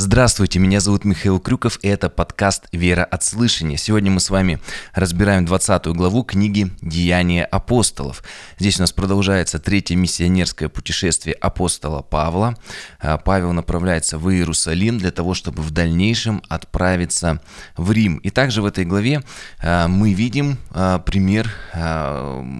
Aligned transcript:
Здравствуйте, 0.00 0.60
меня 0.60 0.78
зовут 0.78 1.04
Михаил 1.04 1.40
Крюков, 1.40 1.80
и 1.82 1.88
это 1.88 2.08
подкаст 2.08 2.68
«Вера 2.70 3.02
от 3.02 3.24
слышания». 3.24 3.76
Сегодня 3.76 4.12
мы 4.12 4.20
с 4.20 4.30
вами 4.30 4.60
разбираем 4.94 5.44
20 5.44 5.86
главу 5.88 6.22
книги 6.22 6.70
«Деяния 6.80 7.44
апостолов». 7.44 8.22
Здесь 8.60 8.78
у 8.78 8.82
нас 8.82 8.92
продолжается 8.92 9.58
третье 9.58 9.96
миссионерское 9.96 10.68
путешествие 10.68 11.34
апостола 11.34 12.02
Павла. 12.02 12.56
А, 13.00 13.18
Павел 13.18 13.52
направляется 13.52 14.18
в 14.18 14.30
Иерусалим 14.30 14.98
для 14.98 15.10
того, 15.10 15.34
чтобы 15.34 15.62
в 15.62 15.72
дальнейшем 15.72 16.44
отправиться 16.48 17.42
в 17.76 17.90
Рим. 17.90 18.18
И 18.18 18.30
также 18.30 18.62
в 18.62 18.66
этой 18.66 18.84
главе 18.84 19.24
а, 19.58 19.88
мы 19.88 20.12
видим 20.12 20.58
а, 20.70 21.00
пример 21.00 21.52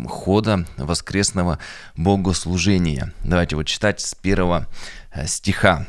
хода 0.08 0.66
воскресного 0.76 1.60
богослужения. 1.94 3.12
Давайте 3.22 3.54
вот 3.54 3.66
читать 3.68 4.00
с 4.00 4.16
первого 4.16 4.66
стиха 5.24 5.86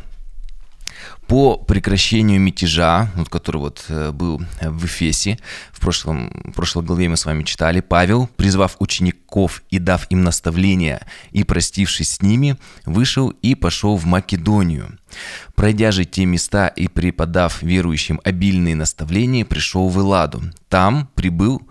по 1.29 1.57
прекращению 1.57 2.41
мятежа, 2.41 3.11
вот, 3.13 3.29
который 3.29 3.57
вот 3.57 3.85
э, 3.87 4.11
был 4.11 4.41
в 4.61 4.85
Эфесе, 4.85 5.37
в, 5.71 5.79
прошлом, 5.79 6.31
в 6.43 6.53
прошлой 6.53 6.83
главе 6.83 7.07
мы 7.07 7.17
с 7.17 7.25
вами 7.25 7.43
читали, 7.43 7.81
Павел, 7.81 8.27
призвав 8.35 8.75
учеников 8.79 9.61
и 9.69 9.77
дав 9.77 10.07
им 10.09 10.23
наставления, 10.23 11.05
и 11.29 11.43
простившись 11.43 12.15
с 12.15 12.21
ними, 12.23 12.57
вышел 12.83 13.29
и 13.29 13.53
пошел 13.53 13.95
в 13.95 14.05
Македонию. 14.05 14.97
Пройдя 15.53 15.91
же 15.91 16.03
те 16.03 16.25
места 16.25 16.67
и 16.67 16.87
преподав 16.87 17.61
верующим 17.61 18.19
обильные 18.23 18.75
наставления, 18.75 19.45
пришел 19.45 19.87
в 19.87 19.99
Эладу. 19.99 20.41
Там 20.67 21.09
прибыл 21.13 21.61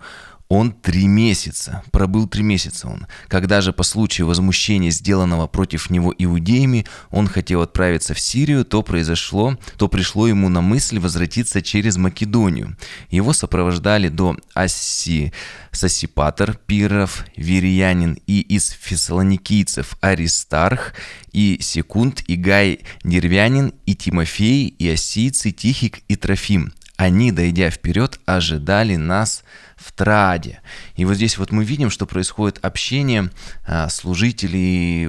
он 0.49 0.71
три 0.71 1.07
месяца, 1.07 1.83
пробыл 1.91 2.27
три 2.27 2.41
месяца 2.41 2.87
он. 2.87 3.05
Когда 3.27 3.61
же 3.61 3.71
по 3.71 3.83
случаю 3.83 4.25
возмущения, 4.25 4.89
сделанного 4.89 5.45
против 5.45 5.91
него 5.91 6.13
иудеями, 6.17 6.87
он 7.11 7.27
хотел 7.27 7.61
отправиться 7.61 8.15
в 8.15 8.19
Сирию, 8.19 8.65
то 8.65 8.81
произошло, 8.81 9.59
то 9.77 9.87
пришло 9.87 10.27
ему 10.27 10.49
на 10.49 10.61
мысль 10.61 10.97
возвратиться 10.97 11.61
через 11.61 11.97
Македонию. 11.97 12.75
Его 13.11 13.31
сопровождали 13.31 14.07
до 14.07 14.37
Асси, 14.55 15.33
Сосипатор, 15.71 16.57
Пиров, 16.65 17.25
Вериянин 17.35 18.17
и 18.25 18.41
из 18.41 18.69
фессалоникийцев 18.69 19.97
Аристарх, 20.01 20.93
и 21.31 21.59
Секунд, 21.61 22.23
и 22.27 22.35
Гай 22.35 22.79
Дервянин, 23.03 23.75
и 23.85 23.95
Тимофей, 23.95 24.67
и 24.67 24.89
Осийцы, 24.89 25.51
Тихик 25.51 25.99
и 26.07 26.15
Трофим. 26.15 26.73
Они, 26.99 27.31
дойдя 27.31 27.69
вперед, 27.69 28.19
ожидали 28.25 28.97
нас 28.97 29.45
в 29.77 29.93
Траде. 29.93 30.59
И 30.97 31.05
вот 31.05 31.15
здесь 31.15 31.37
вот 31.37 31.49
мы 31.49 31.63
видим, 31.63 31.89
что 31.89 32.05
происходит 32.05 32.59
общение 32.61 33.31
а, 33.65 33.87
служителей 33.87 35.07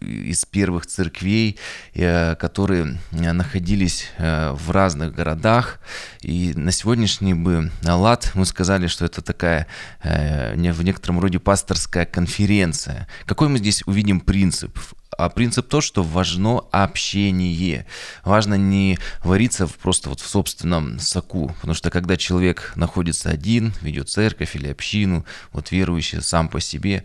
из 0.00 0.44
первых 0.44 0.86
церквей, 0.86 1.58
э, 1.94 2.36
которые 2.36 2.98
находились 3.10 4.06
э, 4.18 4.52
в 4.52 4.70
разных 4.70 5.14
городах. 5.14 5.80
И 6.20 6.52
на 6.54 6.70
сегодняшний 6.70 7.34
бы 7.34 7.72
лад 7.82 8.30
мы 8.34 8.46
сказали, 8.46 8.86
что 8.86 9.04
это 9.04 9.20
такая 9.20 9.66
э, 10.04 10.54
в 10.54 10.84
некотором 10.84 11.18
роде 11.18 11.40
пасторская 11.40 12.04
конференция. 12.04 13.08
Какой 13.24 13.48
мы 13.48 13.58
здесь 13.58 13.82
увидим 13.86 14.20
принцип? 14.20 14.78
А 15.16 15.30
принцип 15.30 15.68
то, 15.68 15.80
что 15.80 16.02
важно 16.02 16.60
общение. 16.72 17.86
Важно 18.24 18.54
не 18.54 18.98
вариться 19.24 19.66
просто 19.66 20.10
вот 20.10 20.20
в 20.20 20.26
собственном 20.26 20.98
соку, 20.98 21.54
потому 21.60 21.74
что 21.74 21.90
когда 21.90 22.16
человек 22.16 22.72
находится 22.76 23.30
один, 23.30 23.72
ведет 23.80 24.10
церковь 24.10 24.54
или 24.56 24.68
общину, 24.68 25.24
вот 25.52 25.70
верующий 25.70 26.20
сам 26.20 26.48
по 26.48 26.60
себе, 26.60 27.02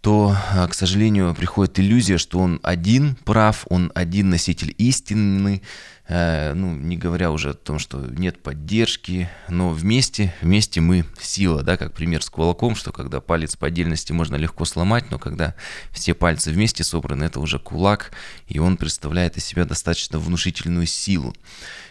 то, 0.00 0.34
а, 0.54 0.66
к 0.66 0.74
сожалению, 0.74 1.34
приходит 1.34 1.78
иллюзия, 1.78 2.16
что 2.16 2.38
он 2.38 2.58
один 2.62 3.16
прав, 3.16 3.66
он 3.68 3.92
один 3.94 4.30
носитель 4.30 4.74
истины, 4.78 5.60
э, 6.08 6.54
ну, 6.54 6.74
не 6.74 6.96
говоря 6.96 7.30
уже 7.30 7.50
о 7.50 7.54
том, 7.54 7.78
что 7.78 7.98
нет 7.98 8.42
поддержки, 8.42 9.28
но 9.48 9.68
вместе, 9.70 10.34
вместе 10.40 10.80
мы 10.80 11.04
сила, 11.20 11.62
да, 11.62 11.76
как 11.76 11.92
пример 11.92 12.22
с 12.22 12.30
кулаком, 12.30 12.76
что 12.76 12.92
когда 12.92 13.20
палец 13.20 13.56
по 13.56 13.66
отдельности 13.66 14.12
можно 14.12 14.36
легко 14.36 14.64
сломать, 14.64 15.10
но 15.10 15.18
когда 15.18 15.54
все 15.90 16.14
пальцы 16.14 16.50
вместе 16.50 16.82
собраны, 16.82 17.24
это 17.24 17.38
уже 17.38 17.58
кулак, 17.58 18.12
и 18.48 18.58
он 18.58 18.78
представляет 18.78 19.36
из 19.36 19.44
себя 19.44 19.66
достаточно 19.66 20.18
внушительную 20.18 20.86
силу. 20.86 21.34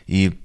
И 0.08 0.40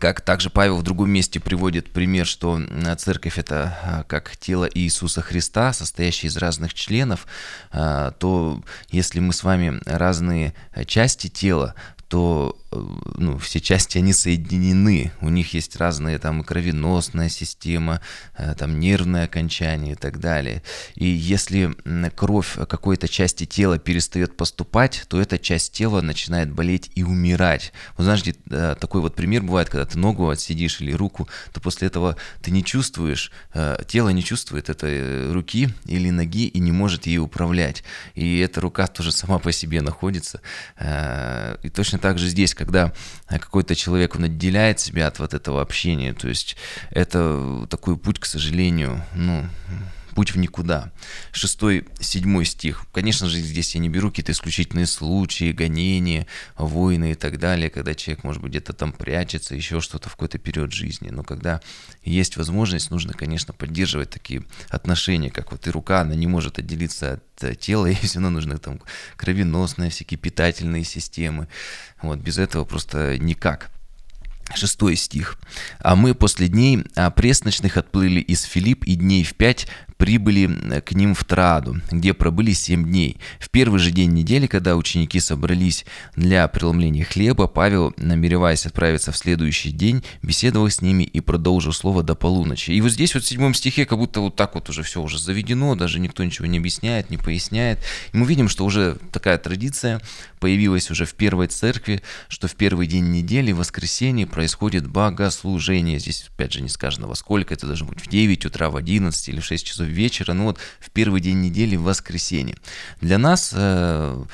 как 0.00 0.20
также 0.20 0.50
Павел 0.50 0.76
в 0.76 0.82
другом 0.82 1.10
месте 1.10 1.40
приводит 1.40 1.90
пример, 1.90 2.26
что 2.26 2.60
церковь 2.98 3.38
это 3.38 3.78
а, 3.82 4.04
как 4.04 4.36
тело 4.36 4.68
Иисуса 4.72 5.22
Христа, 5.22 5.72
состоящее 5.72 6.28
из 6.28 6.36
разных 6.36 6.74
членов, 6.74 7.26
а, 7.72 8.12
то 8.12 8.62
если 8.90 9.20
мы 9.20 9.32
с 9.32 9.42
вами 9.42 9.80
разные 9.86 10.54
части 10.86 11.28
тела, 11.28 11.74
то 12.08 12.56
э, 12.58 12.59
ну, 12.72 13.38
все 13.38 13.60
части, 13.60 13.98
они 13.98 14.12
соединены. 14.12 15.12
У 15.20 15.28
них 15.28 15.54
есть 15.54 15.76
разные 15.76 16.18
там 16.18 16.44
кровеносная 16.44 17.28
система, 17.28 18.00
э, 18.36 18.54
там 18.56 18.78
нервное 18.78 19.24
окончание 19.24 19.92
и 19.92 19.96
так 19.96 20.20
далее. 20.20 20.62
И 20.94 21.06
если 21.06 21.74
кровь 22.14 22.56
какой-то 22.68 23.08
части 23.08 23.44
тела 23.44 23.78
перестает 23.78 24.36
поступать, 24.36 25.04
то 25.08 25.20
эта 25.20 25.38
часть 25.38 25.72
тела 25.72 26.00
начинает 26.00 26.52
болеть 26.52 26.90
и 26.94 27.02
умирать. 27.02 27.72
Вы 27.96 28.04
знаете, 28.04 28.36
э, 28.50 28.76
такой 28.78 29.00
вот 29.00 29.16
пример 29.16 29.42
бывает, 29.42 29.68
когда 29.68 29.86
ты 29.86 29.98
ногу 29.98 30.28
отсидишь 30.28 30.80
или 30.80 30.92
руку, 30.92 31.28
то 31.52 31.60
после 31.60 31.88
этого 31.88 32.16
ты 32.42 32.50
не 32.50 32.64
чувствуешь, 32.64 33.32
тело 33.86 34.10
не 34.10 34.22
чувствует 34.22 34.68
этой 34.68 35.32
руки 35.32 35.70
или 35.86 36.10
ноги 36.10 36.46
и 36.46 36.60
не 36.60 36.72
может 36.72 37.06
ей 37.06 37.18
управлять. 37.18 37.82
И 38.14 38.38
эта 38.38 38.60
рука 38.60 38.86
тоже 38.86 39.12
сама 39.12 39.38
по 39.38 39.52
себе 39.52 39.82
находится. 39.82 40.40
И 40.80 41.68
точно 41.74 41.98
так 41.98 42.18
же 42.18 42.28
здесь, 42.28 42.54
когда 42.60 42.92
какой-то 43.26 43.74
человек, 43.74 44.16
он 44.16 44.24
отделяет 44.24 44.80
себя 44.80 45.06
от 45.06 45.18
вот 45.18 45.32
этого 45.32 45.62
общения, 45.62 46.12
то 46.12 46.28
есть 46.28 46.58
это 46.90 47.66
такой 47.70 47.96
путь, 47.96 48.18
к 48.18 48.26
сожалению, 48.26 49.02
ну, 49.14 49.46
путь 50.10 50.32
в 50.32 50.38
никуда. 50.38 50.92
Шестой, 51.32 51.86
седьмой 52.00 52.44
стих. 52.44 52.84
Конечно 52.92 53.28
же, 53.28 53.38
здесь 53.38 53.74
я 53.74 53.80
не 53.80 53.88
беру 53.88 54.10
какие-то 54.10 54.32
исключительные 54.32 54.86
случаи, 54.86 55.52
гонения, 55.52 56.26
войны 56.56 57.12
и 57.12 57.14
так 57.14 57.38
далее, 57.38 57.70
когда 57.70 57.94
человек, 57.94 58.24
может 58.24 58.42
быть, 58.42 58.50
где-то 58.50 58.72
там 58.72 58.92
прячется, 58.92 59.54
еще 59.54 59.80
что-то 59.80 60.08
в 60.08 60.12
какой-то 60.12 60.38
период 60.38 60.72
жизни. 60.72 61.10
Но 61.10 61.22
когда 61.22 61.60
есть 62.04 62.36
возможность, 62.36 62.90
нужно, 62.90 63.12
конечно, 63.12 63.52
поддерживать 63.54 64.10
такие 64.10 64.44
отношения, 64.68 65.30
как 65.30 65.52
вот 65.52 65.66
и 65.66 65.70
рука, 65.70 66.00
она 66.00 66.14
не 66.14 66.26
может 66.26 66.58
отделиться 66.58 67.14
от 67.14 67.44
э, 67.44 67.54
тела, 67.54 67.86
и 67.90 67.94
все 67.94 68.14
равно 68.14 68.30
нужны 68.30 68.58
там 68.58 68.80
кровеносные, 69.16 69.90
всякие 69.90 70.18
питательные 70.18 70.84
системы. 70.84 71.48
Вот, 72.02 72.18
без 72.18 72.38
этого 72.38 72.64
просто 72.64 73.18
никак. 73.18 73.70
Шестой 74.54 74.96
стих. 74.96 75.38
«А 75.78 75.94
мы 75.94 76.14
после 76.14 76.48
дней 76.48 76.84
а 76.96 77.10
пресночных 77.10 77.76
отплыли 77.76 78.20
из 78.20 78.42
Филипп, 78.42 78.84
и 78.84 78.96
дней 78.96 79.22
в 79.22 79.34
пять 79.34 79.68
прибыли 80.00 80.48
э, 80.72 80.80
к 80.80 80.92
ним 80.92 81.14
в 81.14 81.22
Траду, 81.24 81.76
где 81.90 82.14
пробыли 82.14 82.54
семь 82.54 82.86
дней. 82.86 83.18
В 83.38 83.50
первый 83.50 83.78
же 83.78 83.90
день 83.90 84.12
недели, 84.12 84.46
когда 84.46 84.74
ученики 84.76 85.20
собрались 85.20 85.84
для 86.16 86.48
преломления 86.48 87.04
хлеба, 87.04 87.46
Павел, 87.46 87.92
намереваясь 87.98 88.64
отправиться 88.64 89.12
в 89.12 89.18
следующий 89.18 89.70
день, 89.70 90.02
беседовал 90.22 90.70
с 90.70 90.80
ними 90.80 91.02
и 91.02 91.20
продолжил 91.20 91.74
слово 91.74 92.02
до 92.02 92.14
полуночи. 92.14 92.70
И 92.70 92.80
вот 92.80 92.92
здесь 92.92 93.12
вот 93.12 93.24
в 93.24 93.26
седьмом 93.26 93.52
стихе 93.52 93.84
как 93.84 93.98
будто 93.98 94.20
вот 94.20 94.36
так 94.36 94.54
вот 94.54 94.70
уже 94.70 94.82
все 94.82 95.02
уже 95.02 95.18
заведено, 95.18 95.74
даже 95.74 96.00
никто 96.00 96.24
ничего 96.24 96.46
не 96.46 96.56
объясняет, 96.56 97.10
не 97.10 97.18
поясняет. 97.18 97.80
И 98.14 98.16
мы 98.16 98.26
видим, 98.26 98.48
что 98.48 98.64
уже 98.64 98.96
такая 99.12 99.36
традиция 99.36 100.00
появилась 100.38 100.90
уже 100.90 101.04
в 101.04 101.12
первой 101.12 101.48
церкви, 101.48 102.00
что 102.28 102.48
в 102.48 102.54
первый 102.54 102.86
день 102.86 103.10
недели, 103.10 103.52
в 103.52 103.58
воскресенье, 103.58 104.26
происходит 104.26 104.88
богослужение. 104.88 105.98
Здесь 105.98 106.30
опять 106.34 106.54
же 106.54 106.62
не 106.62 106.70
сказано 106.70 107.06
во 107.06 107.14
сколько, 107.14 107.52
это 107.52 107.66
должно 107.66 107.88
быть 107.88 108.00
в 108.00 108.08
9 108.08 108.46
утра, 108.46 108.70
в 108.70 108.76
11 108.76 109.28
или 109.28 109.40
в 109.40 109.44
6 109.44 109.66
часов 109.66 109.89
вечера, 109.90 110.32
ну 110.32 110.44
вот 110.44 110.58
в 110.78 110.90
первый 110.90 111.20
день 111.20 111.40
недели, 111.40 111.76
в 111.76 111.82
воскресенье. 111.82 112.56
Для 113.00 113.18
нас 113.18 113.52
э, 113.54 114.24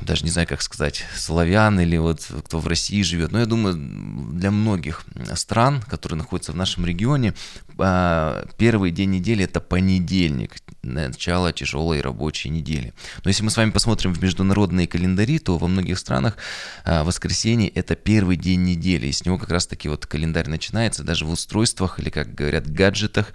даже 0.00 0.24
не 0.24 0.30
знаю, 0.30 0.48
как 0.48 0.62
сказать, 0.62 1.04
славян 1.14 1.78
или 1.80 1.96
вот 1.96 2.26
кто 2.46 2.58
в 2.58 2.66
России 2.66 3.02
живет. 3.02 3.32
Но 3.32 3.40
я 3.40 3.46
думаю, 3.46 3.74
для 4.32 4.50
многих 4.50 5.04
стран, 5.34 5.82
которые 5.82 6.18
находятся 6.18 6.52
в 6.52 6.56
нашем 6.56 6.86
регионе, 6.86 7.34
а, 7.78 8.46
первый 8.56 8.90
день 8.90 9.10
недели 9.10 9.44
это 9.44 9.60
понедельник, 9.60 10.56
начало 10.82 11.52
тяжелой 11.52 12.00
рабочей 12.00 12.48
недели. 12.48 12.94
Но 13.24 13.28
если 13.28 13.42
мы 13.44 13.50
с 13.50 13.56
вами 13.56 13.70
посмотрим 13.70 14.14
в 14.14 14.22
международные 14.22 14.88
календари, 14.88 15.38
то 15.38 15.58
во 15.58 15.68
многих 15.68 15.98
странах 15.98 16.36
воскресенье 16.84 17.68
это 17.68 17.94
первый 17.94 18.36
день 18.36 18.64
недели. 18.64 19.06
И 19.06 19.12
с 19.12 19.24
него 19.24 19.38
как 19.38 19.50
раз 19.50 19.66
таки 19.66 19.88
вот 19.88 20.06
календарь 20.06 20.48
начинается, 20.48 21.04
даже 21.04 21.26
в 21.26 21.30
устройствах 21.30 21.98
или, 21.98 22.10
как 22.10 22.34
говорят, 22.34 22.70
гаджетах, 22.70 23.32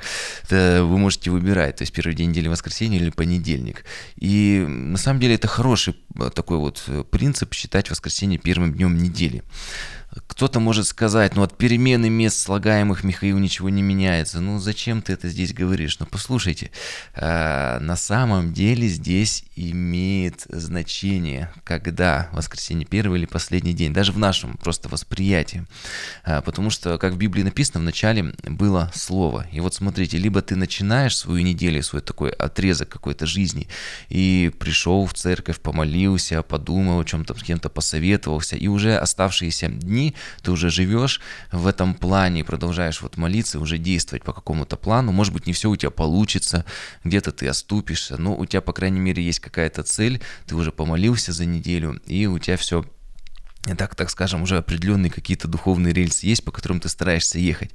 вы 0.49 0.97
можете 0.97 1.29
выбирать, 1.31 1.77
то 1.77 1.83
есть 1.83 1.93
первый 1.93 2.15
день 2.15 2.31
недели 2.31 2.47
воскресенье 2.47 2.99
или 2.99 3.11
понедельник. 3.11 3.85
И 4.15 4.65
на 4.67 4.97
самом 4.97 5.19
деле 5.19 5.35
это 5.35 5.47
хороший 5.47 5.95
такой 6.29 6.57
вот 6.57 6.83
э, 6.87 7.03
принцип 7.03 7.53
считать 7.53 7.89
воскресенье 7.89 8.37
первым 8.37 8.73
днем 8.73 8.97
недели. 8.97 9.43
Кто-то 10.27 10.59
может 10.59 10.85
сказать, 10.85 11.35
ну 11.35 11.43
от 11.43 11.57
перемены 11.57 12.09
мест 12.09 12.37
слагаемых 12.37 13.03
Михаил 13.03 13.39
ничего 13.39 13.69
не 13.69 13.81
меняется. 13.81 14.41
Ну 14.41 14.59
зачем 14.59 15.01
ты 15.01 15.13
это 15.13 15.29
здесь 15.29 15.53
говоришь? 15.53 15.99
Ну 15.99 16.05
послушайте, 16.05 16.71
э, 17.15 17.79
на 17.79 17.95
самом 17.95 18.53
деле 18.53 18.87
здесь 18.87 19.45
имеет 19.55 20.45
значение, 20.49 21.51
когда 21.63 22.29
воскресенье 22.31 22.85
первый 22.85 23.19
или 23.19 23.25
последний 23.25 23.73
день, 23.73 23.93
даже 23.93 24.11
в 24.11 24.19
нашем 24.19 24.57
просто 24.57 24.89
восприятии. 24.89 25.65
Э, 26.25 26.41
потому 26.41 26.69
что, 26.69 26.97
как 26.97 27.13
в 27.13 27.17
Библии 27.17 27.43
написано, 27.43 27.79
в 27.79 27.83
начале 27.83 28.33
было 28.43 28.91
слово. 28.93 29.47
И 29.51 29.59
вот 29.59 29.73
смотрите, 29.73 30.17
либо 30.17 30.41
ты 30.41 30.55
начинаешь 30.55 31.17
свою 31.17 31.43
неделю, 31.43 31.81
свой 31.81 32.01
такой 32.01 32.29
отрезок 32.31 32.89
какой-то 32.89 33.25
жизни, 33.25 33.67
и 34.09 34.51
пришел 34.59 35.05
в 35.05 35.13
церковь, 35.13 35.59
помолился, 35.59 36.43
подумал 36.43 36.99
о 36.99 37.05
чем-то, 37.05 37.33
с 37.33 37.43
кем-то 37.43 37.69
посоветовался, 37.69 38.55
и 38.55 38.67
уже 38.67 38.97
оставшиеся 38.97 39.69
дни 39.69 40.02
дни, 40.03 40.15
ты 40.41 40.51
уже 40.51 40.69
живешь 40.69 41.21
в 41.51 41.67
этом 41.67 41.93
плане, 41.93 42.43
продолжаешь 42.43 43.01
вот 43.01 43.17
молиться, 43.17 43.59
уже 43.59 43.77
действовать 43.77 44.23
по 44.23 44.33
какому-то 44.33 44.77
плану. 44.77 45.11
Может 45.11 45.33
быть, 45.33 45.47
не 45.47 45.53
все 45.53 45.69
у 45.69 45.75
тебя 45.75 45.91
получится, 45.91 46.65
где-то 47.03 47.31
ты 47.31 47.47
оступишься, 47.47 48.17
но 48.17 48.35
у 48.35 48.45
тебя, 48.45 48.61
по 48.61 48.73
крайней 48.73 48.99
мере, 48.99 49.23
есть 49.23 49.39
какая-то 49.39 49.83
цель, 49.83 50.21
ты 50.45 50.55
уже 50.55 50.71
помолился 50.71 51.31
за 51.31 51.45
неделю, 51.45 52.01
и 52.05 52.27
у 52.27 52.39
тебя 52.39 52.57
все 52.57 52.85
так, 53.77 53.95
так 53.95 54.09
скажем, 54.09 54.41
уже 54.41 54.57
определенные 54.57 55.09
какие-то 55.09 55.47
духовные 55.47 55.93
рельсы 55.93 56.25
есть, 56.25 56.43
по 56.43 56.51
которым 56.51 56.81
ты 56.81 56.89
стараешься 56.89 57.39
ехать. 57.39 57.71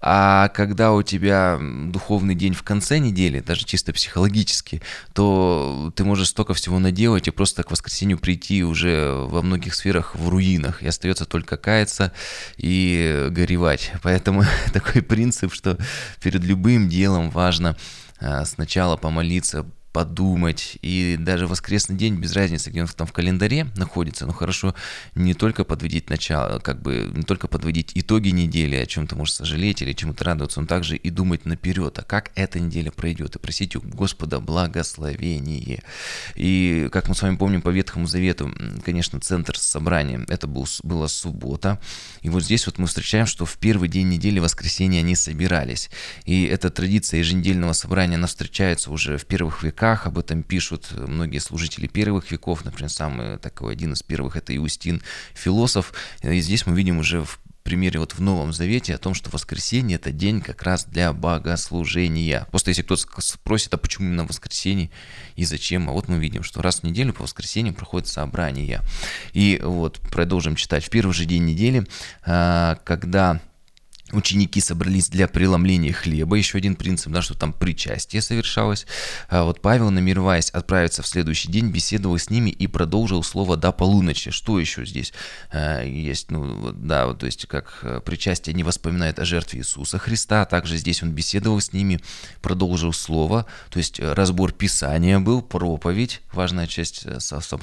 А 0.00 0.48
когда 0.48 0.92
у 0.92 1.02
тебя 1.02 1.58
духовный 1.60 2.36
день 2.36 2.54
в 2.54 2.62
конце 2.62 2.98
недели, 2.98 3.40
даже 3.40 3.64
чисто 3.64 3.92
психологически, 3.92 4.80
то 5.12 5.92
ты 5.96 6.04
можешь 6.04 6.28
столько 6.28 6.54
всего 6.54 6.78
наделать 6.78 7.26
и 7.26 7.32
просто 7.32 7.64
к 7.64 7.70
воскресенью 7.72 8.18
прийти 8.18 8.62
уже 8.62 9.12
во 9.12 9.42
многих 9.42 9.74
сферах 9.74 10.14
в 10.14 10.28
руинах, 10.28 10.82
и 10.82 10.86
остается 10.86 11.24
только 11.24 11.56
каяться 11.56 12.12
и 12.56 13.28
горевать. 13.30 13.92
Поэтому 14.02 14.44
такой 14.72 15.02
принцип, 15.02 15.52
что 15.52 15.76
перед 16.22 16.44
любым 16.44 16.88
делом 16.88 17.30
важно 17.30 17.76
а, 18.20 18.44
сначала 18.44 18.96
помолиться, 18.96 19.66
подумать. 19.94 20.76
И 20.82 21.16
даже 21.20 21.46
воскресный 21.46 21.96
день, 21.96 22.16
без 22.16 22.32
разницы, 22.32 22.68
где 22.68 22.82
он 22.82 22.88
там 22.88 23.06
в 23.06 23.12
календаре 23.12 23.68
находится, 23.76 24.26
но 24.26 24.32
хорошо 24.32 24.74
не 25.14 25.34
только 25.34 25.62
подводить 25.62 26.10
начало, 26.10 26.58
как 26.58 26.82
бы 26.82 27.12
не 27.14 27.22
только 27.22 27.46
подводить 27.46 27.92
итоги 27.94 28.30
недели, 28.30 28.74
о 28.74 28.86
чем 28.86 29.06
ты 29.06 29.14
можешь 29.14 29.34
сожалеть 29.34 29.82
или 29.82 29.92
чему-то 29.92 30.24
радоваться, 30.24 30.60
но 30.60 30.66
также 30.66 30.96
и 30.96 31.10
думать 31.10 31.46
наперед, 31.46 31.96
а 31.96 32.02
как 32.02 32.32
эта 32.34 32.58
неделя 32.58 32.90
пройдет, 32.90 33.36
и 33.36 33.38
просить 33.38 33.76
у 33.76 33.80
Господа 33.82 34.40
благословение. 34.40 35.84
И, 36.34 36.88
как 36.90 37.08
мы 37.08 37.14
с 37.14 37.22
вами 37.22 37.36
помним 37.36 37.62
по 37.62 37.68
Ветхому 37.68 38.08
Завету, 38.08 38.52
конечно, 38.84 39.20
центр 39.20 39.56
собрания, 39.56 40.24
это 40.26 40.48
был, 40.48 40.66
была 40.82 41.06
суббота, 41.06 41.78
и 42.22 42.30
вот 42.30 42.42
здесь 42.42 42.66
вот 42.66 42.78
мы 42.78 42.88
встречаем, 42.88 43.26
что 43.26 43.46
в 43.46 43.58
первый 43.58 43.88
день 43.88 44.08
недели 44.08 44.40
воскресенья 44.40 44.98
они 44.98 45.14
собирались. 45.14 45.88
И 46.24 46.46
эта 46.46 46.70
традиция 46.70 47.18
еженедельного 47.18 47.74
собрания, 47.74 48.16
она 48.16 48.26
встречается 48.26 48.90
уже 48.90 49.18
в 49.18 49.26
первых 49.26 49.62
веках, 49.62 49.83
веках, 49.84 50.06
об 50.06 50.18
этом 50.18 50.42
пишут 50.42 50.88
многие 50.92 51.38
служители 51.38 51.86
первых 51.86 52.30
веков, 52.30 52.64
например, 52.64 52.90
самый 52.90 53.38
такой 53.38 53.74
один 53.74 53.92
из 53.92 54.02
первых 54.02 54.36
это 54.36 54.56
Иустин, 54.56 55.02
философ, 55.34 55.92
и 56.22 56.40
здесь 56.40 56.64
мы 56.66 56.74
видим 56.74 56.98
уже 56.98 57.22
в 57.22 57.38
примере 57.64 57.98
вот 57.98 58.12
в 58.12 58.20
Новом 58.20 58.52
Завете 58.52 58.94
о 58.94 58.98
том, 58.98 59.14
что 59.14 59.30
воскресенье 59.30 59.96
это 59.96 60.10
день 60.10 60.40
как 60.40 60.62
раз 60.62 60.84
для 60.84 61.12
богослужения. 61.12 62.46
Просто 62.50 62.70
если 62.70 62.82
кто-то 62.82 63.20
спросит, 63.20 63.74
а 63.74 63.78
почему 63.78 64.08
именно 64.08 64.24
воскресенье 64.24 64.90
и 65.36 65.44
зачем, 65.44 65.88
а 65.88 65.92
вот 65.92 66.08
мы 66.08 66.18
видим, 66.18 66.42
что 66.42 66.62
раз 66.62 66.80
в 66.80 66.84
неделю 66.84 67.12
по 67.12 67.22
воскресеньям 67.22 67.74
проходит 67.74 68.08
собрание. 68.08 68.80
И 69.32 69.60
вот 69.62 69.98
продолжим 70.00 70.56
читать. 70.56 70.84
В 70.84 70.90
первый 70.90 71.12
же 71.12 71.24
день 71.24 71.44
недели, 71.44 71.86
а, 72.24 72.78
когда 72.84 73.40
Ученики 74.14 74.60
собрались 74.60 75.08
для 75.08 75.28
преломления 75.28 75.92
хлеба, 75.92 76.36
еще 76.36 76.58
один 76.58 76.76
принцип, 76.76 77.12
да, 77.12 77.22
что 77.22 77.34
там 77.34 77.52
причастие 77.52 78.22
совершалось. 78.22 78.86
А 79.28 79.44
вот 79.44 79.60
Павел, 79.60 79.90
намереваясь 79.90 80.50
отправиться 80.50 81.02
в 81.02 81.06
следующий 81.06 81.50
день, 81.50 81.70
беседовал 81.70 82.18
с 82.18 82.30
ними 82.30 82.50
и 82.50 82.66
продолжил 82.66 83.22
слово 83.22 83.56
до 83.56 83.72
полуночи. 83.72 84.30
Что 84.30 84.58
еще 84.58 84.86
здесь 84.86 85.12
а, 85.50 85.82
есть? 85.82 86.30
Ну, 86.30 86.72
да, 86.72 87.06
вот, 87.06 87.18
то 87.18 87.26
есть 87.26 87.46
как 87.46 87.78
э, 87.82 88.00
причастие 88.04 88.54
не 88.54 88.62
воспоминает 88.62 89.18
о 89.18 89.24
жертве 89.24 89.60
Иисуса 89.60 89.98
Христа, 89.98 90.44
также 90.44 90.76
здесь 90.76 91.02
он 91.02 91.12
беседовал 91.12 91.60
с 91.60 91.72
ними, 91.72 92.00
продолжил 92.40 92.92
слово, 92.92 93.46
то 93.70 93.78
есть 93.78 93.98
э, 93.98 94.12
разбор 94.12 94.52
Писания 94.52 95.18
был, 95.18 95.42
проповедь, 95.42 96.22
важная 96.32 96.66
часть 96.66 97.06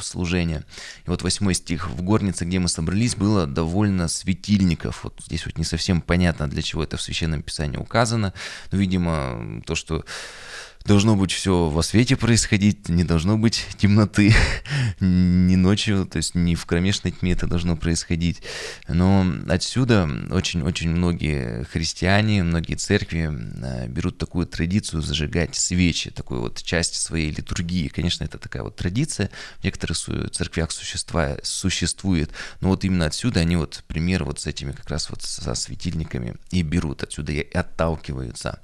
служения. 0.01 0.65
И 1.05 1.09
вот 1.09 1.21
восьмой 1.21 1.53
стих. 1.53 1.89
В 1.89 2.01
горнице, 2.01 2.45
где 2.45 2.59
мы 2.59 2.67
собрались, 2.67 3.15
было 3.15 3.47
довольно 3.47 4.07
светильников. 4.07 5.03
Вот 5.03 5.19
здесь 5.25 5.45
вот 5.45 5.57
не 5.57 5.63
совсем 5.63 6.01
понятно, 6.01 6.40
понятно, 6.41 6.53
для 6.53 6.61
чего 6.63 6.83
это 6.83 6.97
в 6.97 7.01
Священном 7.01 7.43
Писании 7.43 7.77
указано. 7.77 8.33
Но, 8.71 8.77
видимо, 8.77 9.61
то, 9.65 9.75
что 9.75 10.03
должно 10.85 11.15
быть 11.15 11.31
все 11.31 11.69
во 11.69 11.83
свете 11.83 12.15
происходить, 12.15 12.89
не 12.89 13.03
должно 13.03 13.37
быть 13.37 13.65
темноты, 13.77 14.33
ни 14.99 15.55
ночью, 15.55 16.05
то 16.05 16.17
есть 16.17 16.35
не 16.35 16.55
в 16.55 16.65
кромешной 16.65 17.11
тьме 17.11 17.33
это 17.33 17.47
должно 17.47 17.75
происходить. 17.75 18.41
Но 18.87 19.25
отсюда 19.47 20.09
очень-очень 20.31 20.89
многие 20.89 21.63
христиане, 21.65 22.43
многие 22.43 22.75
церкви 22.75 23.31
э, 23.31 23.87
берут 23.87 24.17
такую 24.17 24.45
традицию 24.47 25.01
зажигать 25.01 25.55
свечи, 25.55 26.11
такую 26.11 26.41
вот 26.41 26.61
часть 26.61 26.95
своей 26.95 27.31
литургии. 27.31 27.87
Конечно, 27.87 28.23
это 28.23 28.37
такая 28.37 28.63
вот 28.63 28.75
традиция, 28.75 29.29
в 29.59 29.63
некоторых 29.63 29.97
церквях 29.97 30.71
существует, 30.71 32.31
но 32.59 32.69
вот 32.69 32.83
именно 32.83 33.05
отсюда 33.05 33.41
они 33.41 33.55
вот 33.55 33.83
пример 33.87 34.23
вот 34.23 34.39
с 34.39 34.47
этими 34.47 34.71
как 34.71 34.89
раз 34.89 35.09
вот 35.09 35.21
со 35.21 35.53
светильниками 35.55 36.35
и 36.49 36.61
берут, 36.61 37.03
отсюда 37.03 37.31
и 37.31 37.51
отталкиваются. 37.51 38.59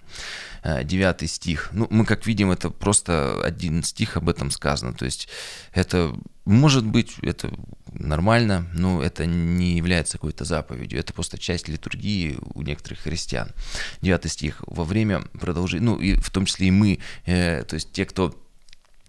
Э, 0.64 0.84
девятый 0.84 1.28
стих. 1.28 1.70
Ну, 1.72 1.88
мы 1.90 2.06
как 2.06 2.26
видим, 2.26 2.52
это 2.52 2.70
просто 2.70 3.44
один 3.44 3.84
стих 3.84 4.18
об 4.18 4.30
этом 4.30 4.52
сказано. 4.52 4.94
То 4.94 5.06
есть 5.06 5.28
это 5.74 6.14
может 6.48 6.86
быть, 6.86 7.16
это 7.24 7.52
нормально, 7.92 8.68
но 8.74 9.04
это 9.04 9.26
не 9.26 9.76
является 9.76 10.14
какой-то 10.14 10.46
заповедью. 10.46 10.98
Это 10.98 11.14
просто 11.14 11.38
часть 11.38 11.68
литургии 11.68 12.38
у 12.54 12.62
некоторых 12.62 13.00
христиан. 13.00 13.52
Девятый 14.02 14.32
стих. 14.32 14.64
Во 14.66 14.86
время 14.86 15.24
продолжения, 15.40 15.84
ну 15.84 16.00
и 16.00 16.16
в 16.16 16.30
том 16.30 16.46
числе 16.46 16.68
и 16.68 16.72
мы, 16.72 17.00
э, 17.26 17.64
то 17.64 17.74
есть 17.74 17.92
те, 17.92 18.06
кто 18.06 18.34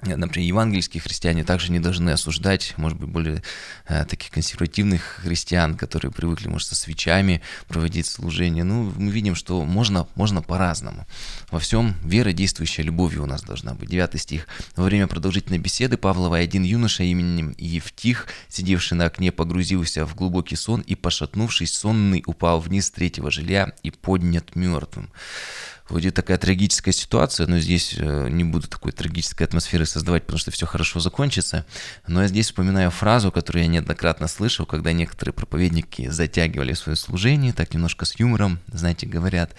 например, 0.02 0.46
евангельские 0.46 1.00
христиане 1.00 1.44
также 1.44 1.72
не 1.72 1.80
должны 1.80 2.10
осуждать, 2.10 2.74
может 2.76 2.98
быть, 2.98 3.08
более 3.08 3.42
э, 3.86 4.04
таких 4.04 4.30
консервативных 4.30 5.02
христиан, 5.22 5.76
которые 5.76 6.12
привыкли, 6.12 6.48
может, 6.48 6.68
со 6.68 6.76
свечами 6.76 7.42
проводить 7.66 8.06
служение. 8.06 8.62
Ну, 8.62 8.92
мы 8.96 9.10
видим, 9.10 9.34
что 9.34 9.64
можно, 9.64 10.06
можно 10.14 10.40
по-разному. 10.40 11.06
Во 11.50 11.58
всем 11.58 11.96
вера, 12.04 12.32
действующая 12.32 12.82
любовью 12.82 13.24
у 13.24 13.26
нас 13.26 13.42
должна 13.42 13.74
быть. 13.74 13.90
Девятый 13.90 14.20
стих. 14.20 14.46
Во 14.76 14.84
время 14.84 15.08
продолжительной 15.08 15.58
беседы 15.58 15.96
Павлова 15.96 16.36
один 16.36 16.62
юноша 16.62 17.02
именем 17.02 17.54
Евтих, 17.58 18.28
сидевший 18.48 18.96
на 18.96 19.06
окне, 19.06 19.32
погрузился 19.32 20.06
в 20.06 20.14
глубокий 20.14 20.56
сон 20.56 20.80
и, 20.82 20.94
пошатнувшись, 20.94 21.72
сонный 21.72 22.22
упал 22.24 22.60
вниз 22.60 22.90
третьего 22.90 23.31
жилья 23.31 23.72
и 23.82 23.90
поднят 23.90 24.55
мертвым 24.55 25.10
вроде 25.88 26.10
такая 26.10 26.38
трагическая 26.38 26.92
ситуация, 26.92 27.46
но 27.46 27.58
здесь 27.58 27.94
э, 27.98 28.28
не 28.28 28.44
буду 28.44 28.68
такой 28.68 28.92
трагической 28.92 29.46
атмосферы 29.46 29.86
создавать, 29.86 30.24
потому 30.24 30.38
что 30.38 30.50
все 30.50 30.66
хорошо 30.66 31.00
закончится. 31.00 31.66
Но 32.06 32.22
я 32.22 32.28
здесь 32.28 32.46
вспоминаю 32.46 32.90
фразу, 32.90 33.32
которую 33.32 33.62
я 33.62 33.68
неоднократно 33.68 34.28
слышал, 34.28 34.66
когда 34.66 34.92
некоторые 34.92 35.32
проповедники 35.32 36.08
затягивали 36.08 36.72
свое 36.74 36.96
служение, 36.96 37.52
так 37.52 37.72
немножко 37.74 38.04
с 38.04 38.18
юмором, 38.18 38.60
знаете, 38.72 39.06
говорят, 39.06 39.54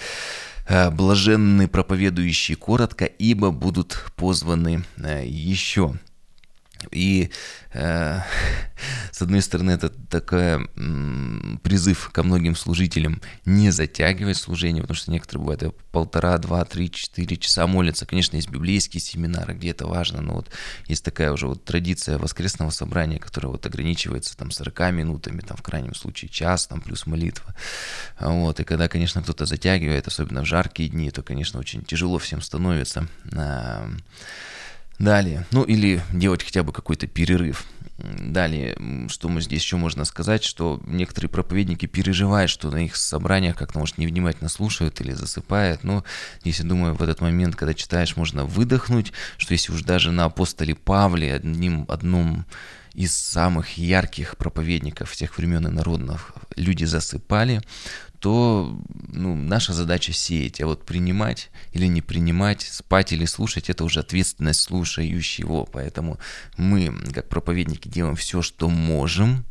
«Э, 0.67 0.89
блаженны 0.91 1.67
проповедующие 1.67 2.57
коротко, 2.57 3.05
ибо 3.05 3.51
будут 3.51 4.05
позваны 4.15 4.83
э, 4.97 5.25
еще. 5.25 5.95
И 6.91 7.29
э, 7.73 8.19
с 9.11 9.21
одной 9.21 9.41
стороны, 9.41 9.71
это 9.71 9.89
такой 9.89 10.67
призыв 11.63 12.09
ко 12.11 12.23
многим 12.23 12.55
служителям 12.55 13.21
не 13.45 13.71
затягивать 13.71 14.37
служение, 14.37 14.81
потому 14.81 14.95
что 14.95 15.11
некоторые 15.11 15.41
бывают 15.41 15.75
полтора, 15.91 16.37
два, 16.37 16.63
три, 16.65 16.91
четыре 16.91 17.37
часа 17.37 17.67
молятся. 17.67 18.05
Конечно, 18.05 18.35
есть 18.35 18.49
библейские 18.49 19.01
семинары, 19.01 19.53
где 19.53 19.69
это 19.69 19.87
важно, 19.87 20.21
но 20.21 20.35
вот 20.35 20.49
есть 20.87 21.03
такая 21.03 21.31
уже 21.31 21.47
вот 21.47 21.63
традиция 21.63 22.17
воскресного 22.17 22.69
собрания, 22.69 23.19
которая 23.19 23.51
вот 23.51 23.65
ограничивается 23.65 24.37
там 24.37 24.51
40 24.51 24.91
минутами, 24.91 25.41
там 25.41 25.57
в 25.57 25.61
крайнем 25.61 25.95
случае 25.95 26.29
час, 26.29 26.67
там 26.67 26.81
плюс 26.81 27.05
молитва. 27.05 27.55
Вот, 28.19 28.59
и 28.59 28.63
когда, 28.63 28.87
конечно, 28.87 29.21
кто-то 29.21 29.45
затягивает, 29.45 30.07
особенно 30.07 30.43
в 30.43 30.45
жаркие 30.45 30.89
дни, 30.89 31.11
то, 31.11 31.21
конечно, 31.21 31.59
очень 31.59 31.83
тяжело 31.83 32.17
всем 32.17 32.41
становится. 32.41 33.07
Далее, 34.99 35.45
ну 35.51 35.63
или 35.63 36.01
делать 36.11 36.43
хотя 36.43 36.61
бы 36.61 36.73
какой-то 36.73 37.07
перерыв. 37.07 37.65
Далее, 37.97 38.77
что 39.09 39.29
мы 39.29 39.41
здесь 39.41 39.61
еще 39.61 39.77
можно 39.77 40.05
сказать, 40.05 40.43
что 40.43 40.81
некоторые 40.85 41.29
проповедники 41.29 41.85
переживают, 41.85 42.51
что 42.51 42.69
на 42.69 42.85
их 42.85 42.95
собраниях 42.95 43.57
как-то, 43.57 43.79
может, 43.79 43.97
невнимательно 43.97 44.49
слушают 44.49 44.99
или 45.01 45.13
засыпают. 45.13 45.83
Но 45.83 46.03
я 46.43 46.63
думаю, 46.63 46.95
в 46.95 47.01
этот 47.01 47.21
момент, 47.21 47.55
когда 47.55 47.73
читаешь, 47.73 48.15
можно 48.17 48.45
выдохнуть, 48.45 49.11
что 49.37 49.53
если 49.53 49.71
уж 49.71 49.83
даже 49.83 50.11
на 50.11 50.25
апостоле 50.25 50.75
Павле 50.75 51.33
одним, 51.33 51.85
одном 51.87 52.45
из 52.93 53.15
самых 53.15 53.77
ярких 53.77 54.35
проповедников 54.35 55.11
всех 55.11 55.37
времен 55.37 55.67
и 55.67 55.71
народных 55.71 56.33
люди 56.55 56.85
засыпали, 56.85 57.61
то 58.19 58.77
ну, 59.07 59.35
наша 59.35 59.73
задача 59.73 60.11
сеять, 60.11 60.61
а 60.61 60.65
вот 60.65 60.85
принимать 60.85 61.49
или 61.71 61.85
не 61.85 62.01
принимать, 62.01 62.61
спать 62.61 63.13
или 63.13 63.25
слушать, 63.25 63.69
это 63.69 63.83
уже 63.83 64.01
ответственность 64.01 64.61
слушающего. 64.61 65.65
Поэтому 65.65 66.19
мы, 66.57 66.93
как 67.13 67.29
проповедники, 67.29 67.87
делаем 67.87 68.15
все, 68.15 68.41
что 68.41 68.69
можем, 68.69 69.45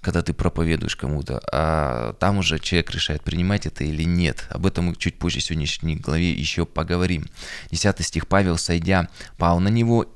когда 0.00 0.22
ты 0.22 0.32
проповедуешь 0.32 0.96
кому-то, 0.96 1.40
а 1.52 2.14
там 2.14 2.38
уже 2.38 2.58
человек 2.58 2.90
решает, 2.90 3.22
принимать 3.22 3.66
это 3.66 3.84
или 3.84 4.04
нет. 4.04 4.46
Об 4.50 4.66
этом 4.66 4.86
мы 4.86 4.96
чуть 4.96 5.18
позже 5.18 5.40
в 5.40 5.44
сегодняшней 5.44 5.96
главе 5.96 6.32
еще 6.32 6.64
поговорим. 6.64 7.26
Десятый 7.70 8.04
стих 8.04 8.26
Павел, 8.26 8.56
сойдя, 8.56 9.08
пал 9.36 9.60
на 9.60 9.68
него 9.68 10.06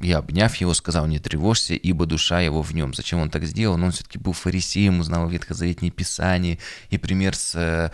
и, 0.00 0.12
обняв 0.12 0.54
его, 0.56 0.74
сказал, 0.74 1.06
не 1.06 1.18
тревожься, 1.18 1.74
ибо 1.74 2.06
душа 2.06 2.40
его 2.40 2.62
в 2.62 2.72
нем. 2.72 2.94
Зачем 2.94 3.18
он 3.18 3.30
так 3.30 3.44
сделал? 3.44 3.76
Но 3.76 3.86
он 3.86 3.92
все-таки 3.92 4.18
был 4.18 4.32
фарисеем, 4.32 5.00
узнал 5.00 5.28
Ветхозаветные 5.28 5.90
Писания, 5.90 6.58
и 6.90 6.98
пример 6.98 7.34
с, 7.34 7.54
э, 7.56 7.90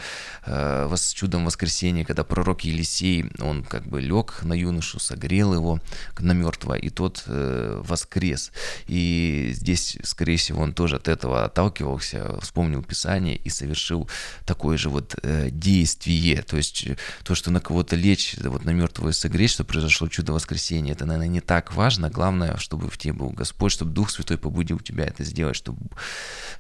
э 0.47 0.95
с 0.95 1.13
чудом 1.13 1.45
воскресения, 1.45 2.05
когда 2.05 2.23
пророк 2.25 2.63
Елисей, 2.63 3.31
он 3.41 3.65
как 3.65 3.87
бы 3.87 4.01
лег 4.01 4.43
на 4.43 4.53
юношу, 4.53 4.99
согрел 5.01 5.55
его 5.55 5.81
на 6.19 6.33
мертвого, 6.33 6.75
и 6.75 6.91
тот 6.91 7.25
э, 7.27 7.83
воскрес. 7.85 8.53
И 8.87 9.51
здесь, 9.53 9.97
скорее 10.03 10.37
всего, 10.37 10.63
он 10.63 10.73
тоже 10.73 10.97
от 10.97 11.09
этого 11.09 11.45
отталкивался, 11.45 12.39
вспомнил 12.41 12.83
Писание 12.83 13.37
и 13.37 13.49
совершил 13.49 14.09
такое 14.45 14.77
же 14.77 14.89
вот 14.89 15.17
э, 15.23 15.49
действие. 15.51 16.43
То 16.43 16.57
есть 16.57 16.87
то, 17.25 17.35
что 17.35 17.51
на 17.51 17.61
кого-то 17.61 17.97
лечь, 17.97 18.37
вот 18.39 18.65
на 18.65 18.71
мертвого 18.71 19.13
согреть, 19.13 19.51
что 19.51 19.65
произошло 19.65 20.09
чудо 20.09 20.33
воскресения, 20.33 20.93
это, 20.93 21.07
наверное, 21.07 21.29
не 21.29 21.41
так 21.41 21.75
важно, 21.75 21.94
важно, 21.95 22.11
главное, 22.11 22.57
чтобы 22.57 22.91
в 22.91 22.99
тебе 22.99 23.13
был 23.13 23.31
Господь, 23.31 23.71
чтобы 23.71 23.93
Дух 23.93 24.11
Святой 24.11 24.37
побудил 24.37 24.81
тебя 24.81 25.05
это 25.05 25.23
сделать, 25.23 25.55
чтобы... 25.55 25.79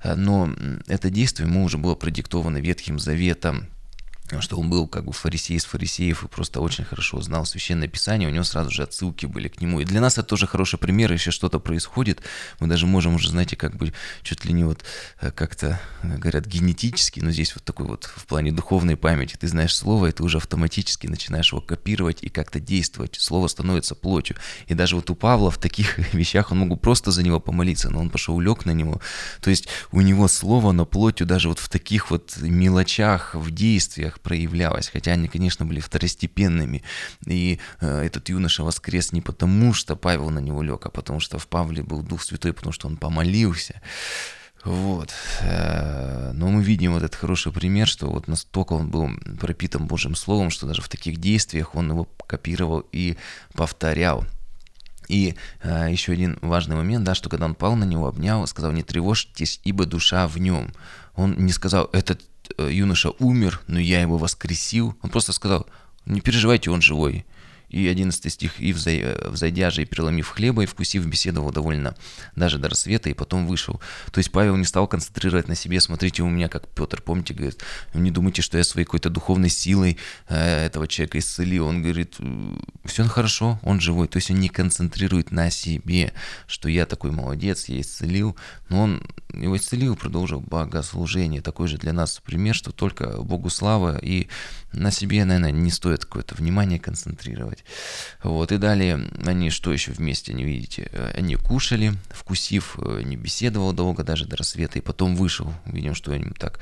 Э, 0.03 0.14
но 0.14 0.50
это 0.87 1.11
действие 1.11 1.49
ему 1.49 1.64
уже 1.64 1.76
было 1.76 1.97
продиктовано 1.97 2.59
Ветхим 2.59 3.00
Заветом, 3.00 3.67
что 4.40 4.57
он 4.57 4.71
был 4.71 4.88
как 4.88 5.04
бы 5.04 5.12
фарисей 5.12 5.57
из 5.57 5.64
фарисеев 5.64 6.25
и 6.25 6.28
просто 6.28 6.61
очень 6.61 6.85
хорошо 6.85 7.21
знал 7.21 7.45
Священное 7.45 7.88
Писание, 7.88 8.28
у 8.28 8.33
него 8.33 8.45
сразу 8.45 8.71
же 8.71 8.83
отсылки 8.83 9.26
были 9.26 9.49
к 9.49 9.61
нему. 9.61 9.81
И 9.81 9.85
для 9.85 10.00
нас 10.00 10.14
это 10.14 10.28
тоже 10.28 10.47
хороший 10.47 10.78
пример, 10.78 11.12
если 11.12 11.31
что-то 11.31 11.59
происходит, 11.59 12.23
мы 12.59 12.66
даже 12.66 12.87
можем 12.87 13.16
уже, 13.16 13.28
знаете, 13.31 13.57
как 13.57 13.76
бы 13.76 13.93
чуть 14.23 14.45
ли 14.45 14.52
не 14.52 14.64
вот 14.64 14.85
э, 15.21 15.31
как-то, 15.31 15.81
э, 16.02 16.16
говорят, 16.16 16.47
генетически, 16.47 17.21
но 17.21 17.31
здесь 17.31 17.54
вот 17.54 17.64
такой 17.64 17.87
вот 17.87 18.04
в 18.04 18.26
плане 18.26 18.50
духовной 18.50 18.97
памяти, 18.97 19.37
ты 19.38 19.47
знаешь 19.47 19.76
слово, 19.76 20.07
и 20.07 20.12
ты 20.12 20.23
уже 20.23 20.38
автоматически 20.38 21.07
начинаешь 21.07 21.52
его 21.52 21.61
копировать 21.61 22.23
и 22.23 22.31
как-то 22.31 22.61
действовать, 22.61 23.16
слово 23.21 23.49
становится 23.49 23.95
плотью. 23.95 24.37
И 24.66 24.75
даже 24.75 24.97
вот 24.97 25.11
у 25.11 25.14
Павла 25.14 25.50
в 25.50 25.59
таких 25.59 25.99
вещах 26.14 26.50
он 26.50 26.59
мог 26.61 26.81
просто 26.81 27.11
за 27.11 27.23
него 27.23 27.40
помолиться, 27.40 27.90
но 27.90 28.00
он 28.00 28.09
пошел 28.09 28.40
лег 28.40 28.64
на 28.64 28.73
него, 28.73 29.00
то 29.43 29.50
есть 29.50 29.69
у 29.93 30.00
него 30.00 30.28
слово 30.28 30.73
на 30.73 30.87
плотью 30.87 31.26
даже 31.26 31.49
вот 31.49 31.59
в 31.59 31.69
таких 31.69 32.11
вот 32.11 32.37
мелочах, 32.40 33.35
в 33.35 33.50
действиях, 33.50 34.13
проявлялось, 34.21 34.88
хотя 34.88 35.12
они, 35.12 35.28
конечно, 35.28 35.64
были 35.64 35.80
второстепенными. 35.80 36.83
И 37.26 37.59
э, 37.80 38.02
этот 38.06 38.28
юноша 38.28 38.64
воскрес 38.64 39.12
не 39.12 39.21
потому, 39.21 39.73
что 39.75 39.97
Павел 39.97 40.30
на 40.30 40.38
него 40.38 40.62
лег, 40.62 40.87
а 40.87 40.90
потому 40.90 41.21
что 41.21 41.38
в 41.38 41.47
Павле 41.47 41.83
был 41.83 42.02
Дух 42.02 42.23
Святой, 42.23 42.52
потому 42.52 42.73
что 42.73 42.88
он 42.88 42.97
помолился. 42.97 43.80
Вот. 44.64 45.11
Э, 45.42 46.33
но 46.33 46.49
мы 46.49 46.62
видим 46.62 46.94
вот 46.94 47.02
этот 47.02 47.16
хороший 47.16 47.52
пример, 47.52 47.87
что 47.87 48.11
вот 48.11 48.28
настолько 48.28 48.73
он 48.73 48.90
был 48.90 49.11
пропитан 49.38 49.87
Божьим 49.87 50.14
Словом, 50.14 50.50
что 50.50 50.66
даже 50.66 50.80
в 50.80 50.88
таких 50.88 51.18
действиях 51.18 51.75
он 51.75 51.90
его 51.90 52.09
копировал 52.26 52.85
и 52.90 53.16
повторял. 53.52 54.25
И 55.09 55.35
э, 55.62 55.88
еще 55.90 56.12
один 56.12 56.38
важный 56.40 56.76
момент, 56.76 57.04
да, 57.04 57.14
что 57.14 57.28
когда 57.28 57.44
он 57.44 57.54
пал 57.54 57.76
на 57.76 57.85
него, 57.85 58.06
обнял, 58.06 58.47
сказал, 58.47 58.73
не 58.73 58.83
тревожьтесь, 58.83 59.61
ибо 59.64 59.85
душа 59.85 60.26
в 60.26 60.38
нем. 60.38 60.73
Он 61.14 61.35
не 61.37 61.52
сказал, 61.52 61.90
этот 61.92 62.23
юноша 62.58 63.10
умер, 63.18 63.60
но 63.66 63.78
я 63.78 64.00
его 64.00 64.18
воскресил. 64.18 64.96
Он 65.02 65.10
просто 65.10 65.32
сказал, 65.32 65.66
не 66.06 66.20
переживайте, 66.20 66.70
он 66.70 66.82
живой. 66.82 67.24
И 67.68 67.87
11 67.88 68.33
стих, 68.33 68.61
и 68.61 68.73
взойдя 68.73 69.71
же 69.71 69.83
и 69.83 69.85
переломив 69.85 70.28
хлеба, 70.28 70.62
и 70.62 70.66
вкусив, 70.66 71.06
беседовал 71.06 71.50
довольно 71.50 71.97
даже 72.37 72.59
до 72.59 72.68
рассвета, 72.68 73.11
и 73.11 73.14
потом 73.14 73.47
вышел. 73.47 73.80
То 74.12 74.18
есть 74.18 74.30
Павел 74.30 74.56
не 74.56 74.64
стал 74.64 74.87
концентрировать 74.87 75.49
на 75.49 75.54
себе, 75.54 75.80
смотрите, 75.80 76.23
у 76.23 76.28
меня, 76.28 76.49
как 76.49 76.68
Петр, 76.68 77.02
помните, 77.02 77.35
говорит, 77.35 77.62
не 77.94 78.11
думайте, 78.11 78.42
что 78.42 78.59
я 78.59 78.64
своей 78.64 78.85
какой-то 78.85 79.11
духовной 79.11 79.49
силой 79.49 79.99
э, 80.28 80.66
этого 80.66 80.87
человека 80.88 81.18
исцелил. 81.18 81.66
Он 81.66 81.83
говорит, 81.83 82.16
все 82.85 83.04
хорошо, 83.04 83.59
он 83.62 83.80
живой. 83.80 84.09
То 84.09 84.16
есть 84.16 84.30
он 84.30 84.40
не 84.40 84.49
концентрирует 84.49 85.30
на 85.30 85.50
себе, 85.50 86.12
что 86.47 86.68
я 86.68 86.87
такой 86.87 87.11
молодец, 87.11 87.66
я 87.68 87.80
исцелил, 87.80 88.37
но 88.68 88.83
он 88.83 89.02
его 89.33 89.56
исцелил, 89.56 89.97
продолжил 89.97 90.40
богослужение. 90.40 91.40
Такой 91.40 91.68
же 91.68 91.78
для 91.78 91.92
нас 91.92 92.21
пример, 92.25 92.54
что 92.54 92.73
только 92.73 93.23
Богу 93.23 93.50
слава, 93.50 93.99
и 93.99 94.28
на 94.73 94.90
себе, 94.90 95.25
наверное, 95.25 95.52
не 95.52 95.71
стоит 95.71 96.04
какое-то 96.04 96.35
внимание 96.35 96.78
концентрировать. 96.78 97.53
Вот, 98.23 98.52
и 98.52 98.56
далее 98.56 99.08
они 99.25 99.50
что 99.50 99.73
еще 99.73 99.92
вместе, 99.92 100.32
не 100.32 100.44
видите, 100.44 100.90
они 101.14 101.37
кушали, 101.37 101.94
вкусив, 102.11 102.78
э, 102.78 103.02
не 103.04 103.16
беседовал 103.16 103.73
долго, 103.73 104.02
даже 104.02 104.26
до 104.26 104.37
рассвета, 104.37 104.78
и 104.78 104.82
потом 104.82 105.16
вышел. 105.16 105.52
Видим, 105.66 105.94
что 105.94 106.12
они 106.12 106.30
так 106.38 106.61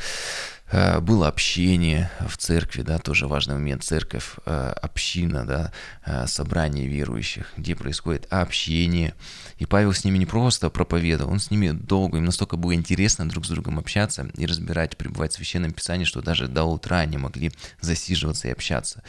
Э, 0.62 0.62
было 1.01 1.29
общение 1.29 2.11
в 2.27 2.37
церкви, 2.39 2.83
да, 2.83 2.99
тоже 2.99 3.27
важный 3.27 3.55
момент, 3.55 3.85
церковь, 3.85 4.37
э, 4.47 4.73
община, 4.81 5.47
да, 5.47 5.73
э, 6.07 6.27
собрание 6.27 6.87
верующих, 6.87 7.53
где 7.57 7.77
происходит 7.77 8.27
общение. 8.31 9.15
И 9.59 9.67
Павел 9.67 9.93
с 9.93 10.05
ними 10.05 10.19
не 10.19 10.27
просто 10.27 10.71
проповедовал, 10.71 11.33
он 11.33 11.41
с 11.41 11.51
ними 11.51 11.71
долго, 11.71 12.19
им 12.19 12.25
настолько 12.25 12.57
было 12.57 12.75
интересно 12.75 13.29
друг 13.29 13.45
с 13.45 13.49
другом 13.49 13.79
общаться 13.79 14.31
и 14.37 14.47
разбирать, 14.47 14.97
пребывать 14.97 15.33
в 15.33 15.37
Священном 15.37 15.73
Писании, 15.73 16.05
что 16.05 16.23
даже 16.23 16.49
до 16.49 16.65
утра 16.65 17.01
они 17.01 17.19
могли 17.19 17.53
засиживаться 17.81 18.49
и 18.49 18.53
общаться. 18.53 19.03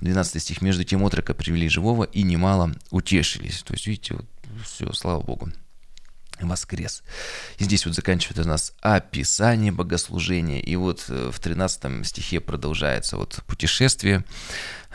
12 0.00 0.42
стих. 0.42 0.62
«Между 0.62 0.84
тем 0.84 1.02
отрока 1.02 1.34
привели 1.34 1.68
живого 1.68 2.04
и 2.04 2.22
немало 2.22 2.72
утешились». 2.90 3.62
То 3.62 3.74
есть, 3.74 3.86
видите, 3.86 4.14
вот, 4.14 4.26
все, 4.64 4.92
слава 4.92 5.22
Богу 5.22 5.50
воскрес. 6.48 7.02
И 7.58 7.64
здесь 7.64 7.86
вот 7.86 7.94
заканчивает 7.94 8.46
у 8.46 8.48
нас 8.48 8.72
описание 8.80 9.72
богослужения. 9.72 10.60
И 10.60 10.76
вот 10.76 11.04
э, 11.08 11.30
в 11.32 11.38
13 11.38 12.06
стихе 12.06 12.40
продолжается 12.40 13.16
вот 13.16 13.40
путешествие 13.46 14.24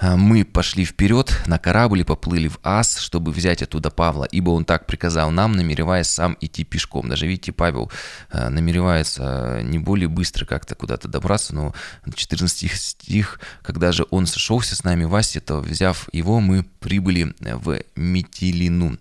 мы 0.02 0.44
пошли 0.44 0.84
вперед 0.84 1.32
на 1.48 1.58
корабль 1.58 2.02
и 2.02 2.04
поплыли 2.04 2.50
в 2.50 2.60
Ас, 2.64 2.98
чтобы 3.00 3.32
взять 3.32 3.62
оттуда 3.62 3.90
Павла, 3.90 4.26
ибо 4.26 4.50
он 4.50 4.66
так 4.66 4.88
приказал 4.88 5.32
нам, 5.32 5.54
намереваясь 5.54 6.08
сам 6.08 6.38
идти 6.42 6.66
пешком. 6.66 7.08
Даже 7.08 7.28
видите, 7.28 7.54
Павел 7.54 7.92
а, 8.30 8.50
намеревается 8.50 9.62
не 9.64 9.80
более 9.80 10.10
быстро 10.10 10.46
как-то 10.46 10.76
куда-то 10.76 11.08
добраться, 11.08 11.56
но 11.56 11.74
14 12.14 12.72
стих, 12.72 13.40
когда 13.62 13.94
же 13.94 14.06
он 14.10 14.28
сошелся 14.28 14.76
с 14.76 14.84
нами 14.84 15.06
в 15.06 15.16
Асе, 15.16 15.40
то 15.40 15.60
взяв 15.60 16.10
его, 16.12 16.42
мы 16.42 16.64
прибыли 16.82 17.34
в 17.40 17.80
Метилину. 17.96 18.98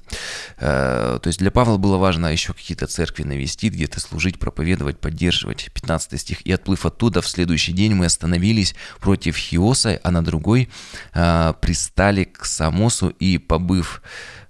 А, 0.58 1.18
то 1.18 1.26
есть 1.26 1.40
для 1.40 1.50
Павла 1.50 1.76
было 1.76 1.96
важно 1.96 2.26
еще 2.26 2.52
какие-то 2.52 2.86
церкви 2.86 3.24
навести, 3.24 3.68
где-то 3.68 3.98
служить, 3.98 4.38
проповедовать, 4.38 5.00
поддерживать. 5.00 5.70
15 5.74 6.20
стих. 6.20 6.42
И 6.42 6.52
отплыв 6.52 6.86
оттуда, 6.86 7.20
в 7.20 7.28
следующий 7.28 7.72
день 7.72 7.94
мы 7.94 8.06
остановились 8.06 8.76
против 9.00 9.36
Хиоса, 9.36 9.98
а 10.04 10.10
на 10.12 10.24
другой– 10.24 10.68
пристали 11.12 12.24
к 12.24 12.44
Самосу 12.44 13.08
и, 13.08 13.38
побыв 13.38 14.02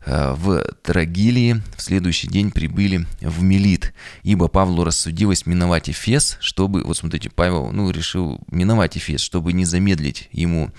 э, 0.06 0.34
в 0.36 0.64
Трагилии, 0.82 1.62
в 1.76 1.82
следующий 1.82 2.28
день 2.28 2.50
прибыли 2.50 3.06
в 3.20 3.42
Мелит, 3.42 3.92
ибо 4.22 4.48
Павлу 4.48 4.84
рассудилось 4.84 5.46
миновать 5.46 5.90
Эфес, 5.90 6.38
чтобы, 6.40 6.82
вот 6.84 6.96
смотрите, 6.96 7.30
Павел, 7.30 7.70
ну, 7.72 7.90
решил 7.90 8.40
миновать 8.50 8.96
Эфес, 8.96 9.20
чтобы 9.20 9.52
не 9.52 9.64
замедлить 9.64 10.28
ему 10.32 10.70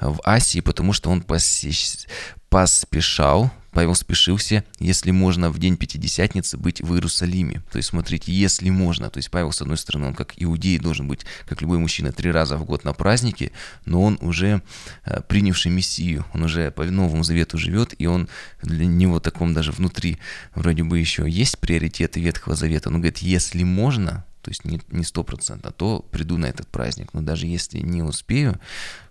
в 0.00 0.20
Асии, 0.24 0.60
потому 0.60 0.92
что 0.92 1.10
он 1.10 1.22
посещ... 1.22 2.06
поспешал 2.48 3.50
Павел 3.74 3.94
спешился, 3.96 4.64
если 4.78 5.10
можно, 5.10 5.50
в 5.50 5.58
день 5.58 5.76
Пятидесятницы 5.76 6.56
быть 6.56 6.80
в 6.80 6.94
Иерусалиме. 6.94 7.62
То 7.72 7.78
есть, 7.78 7.88
смотрите, 7.88 8.32
если 8.32 8.70
можно. 8.70 9.10
То 9.10 9.18
есть, 9.18 9.30
Павел, 9.30 9.50
с 9.50 9.60
одной 9.60 9.76
стороны, 9.76 10.06
он 10.06 10.14
как 10.14 10.34
иудей 10.36 10.78
должен 10.78 11.08
быть, 11.08 11.26
как 11.46 11.60
любой 11.60 11.78
мужчина, 11.78 12.12
три 12.12 12.30
раза 12.30 12.56
в 12.56 12.64
год 12.64 12.84
на 12.84 12.92
празднике, 12.92 13.50
но 13.84 14.02
он 14.02 14.18
уже 14.20 14.62
э, 15.04 15.20
принявший 15.22 15.72
Мессию, 15.72 16.24
он 16.32 16.44
уже 16.44 16.70
по 16.70 16.84
Новому 16.84 17.24
Завету 17.24 17.58
живет, 17.58 17.94
и 17.98 18.06
он 18.06 18.28
для 18.62 18.86
него 18.86 19.18
таком 19.18 19.52
даже 19.52 19.72
внутри 19.72 20.18
вроде 20.54 20.84
бы 20.84 20.98
еще 20.98 21.28
есть 21.28 21.58
приоритеты 21.58 22.20
Ветхого 22.20 22.54
Завета. 22.54 22.90
Он 22.90 22.96
говорит, 22.96 23.18
если 23.18 23.64
можно, 23.64 24.24
то 24.42 24.50
есть 24.50 24.62
не 24.64 25.04
сто 25.04 25.24
процентов, 25.24 25.72
то 25.76 26.00
приду 26.10 26.36
на 26.36 26.46
этот 26.46 26.68
праздник. 26.68 27.12
Но 27.12 27.22
даже 27.22 27.46
если 27.46 27.78
не 27.78 28.02
успею, 28.02 28.60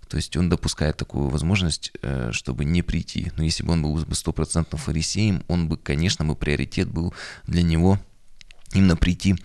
то 0.07 0.17
есть 0.17 0.36
он 0.38 0.50
допускает 0.50 0.98
такую 0.98 1.29
возможность, 1.29 1.91
э, 2.01 2.29
чтобы 2.31 2.65
не 2.65 2.81
прийти. 2.81 3.31
Но 3.38 3.43
если 3.43 3.63
бы 3.63 3.74
он 3.74 3.81
был 3.81 3.95
бы 3.95 4.15
стопроцентно 4.15 4.77
фарисеем, 4.77 5.43
он 5.48 5.67
бы, 5.67 5.77
конечно, 5.77 6.25
бы 6.25 6.36
приоритет 6.36 6.89
был 6.89 7.13
для 7.48 7.63
него 7.63 8.00
именно 8.74 8.95
прийти 8.95 9.36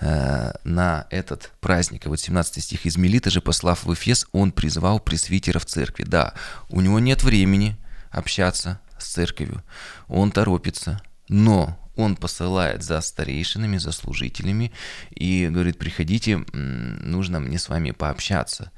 э, 0.00 0.52
на 0.64 1.06
этот 1.10 1.52
праздник. 1.60 2.06
И 2.06 2.08
вот 2.08 2.20
17 2.20 2.62
стих 2.62 2.86
из 2.86 2.96
Мелита 2.96 3.30
же, 3.30 3.40
послав 3.40 3.84
в 3.84 3.92
Эфес, 3.92 4.26
он 4.32 4.52
призвал 4.52 5.00
пресвитеров 5.00 5.66
церкви. 5.66 6.04
Да, 6.04 6.34
у 6.68 6.80
него 6.80 6.98
нет 6.98 7.22
времени 7.22 7.76
общаться 8.10 8.80
с 8.98 9.08
церковью, 9.08 9.62
он 10.08 10.30
торопится, 10.30 11.00
но 11.28 11.78
он 11.96 12.14
посылает 12.14 12.82
за 12.82 13.00
старейшинами, 13.00 13.78
за 13.78 13.90
служителями 13.90 14.70
и 15.10 15.48
говорит, 15.50 15.78
приходите, 15.78 16.44
нужно 16.52 17.40
мне 17.40 17.58
с 17.58 17.68
вами 17.68 17.90
пообщаться. 17.90 18.70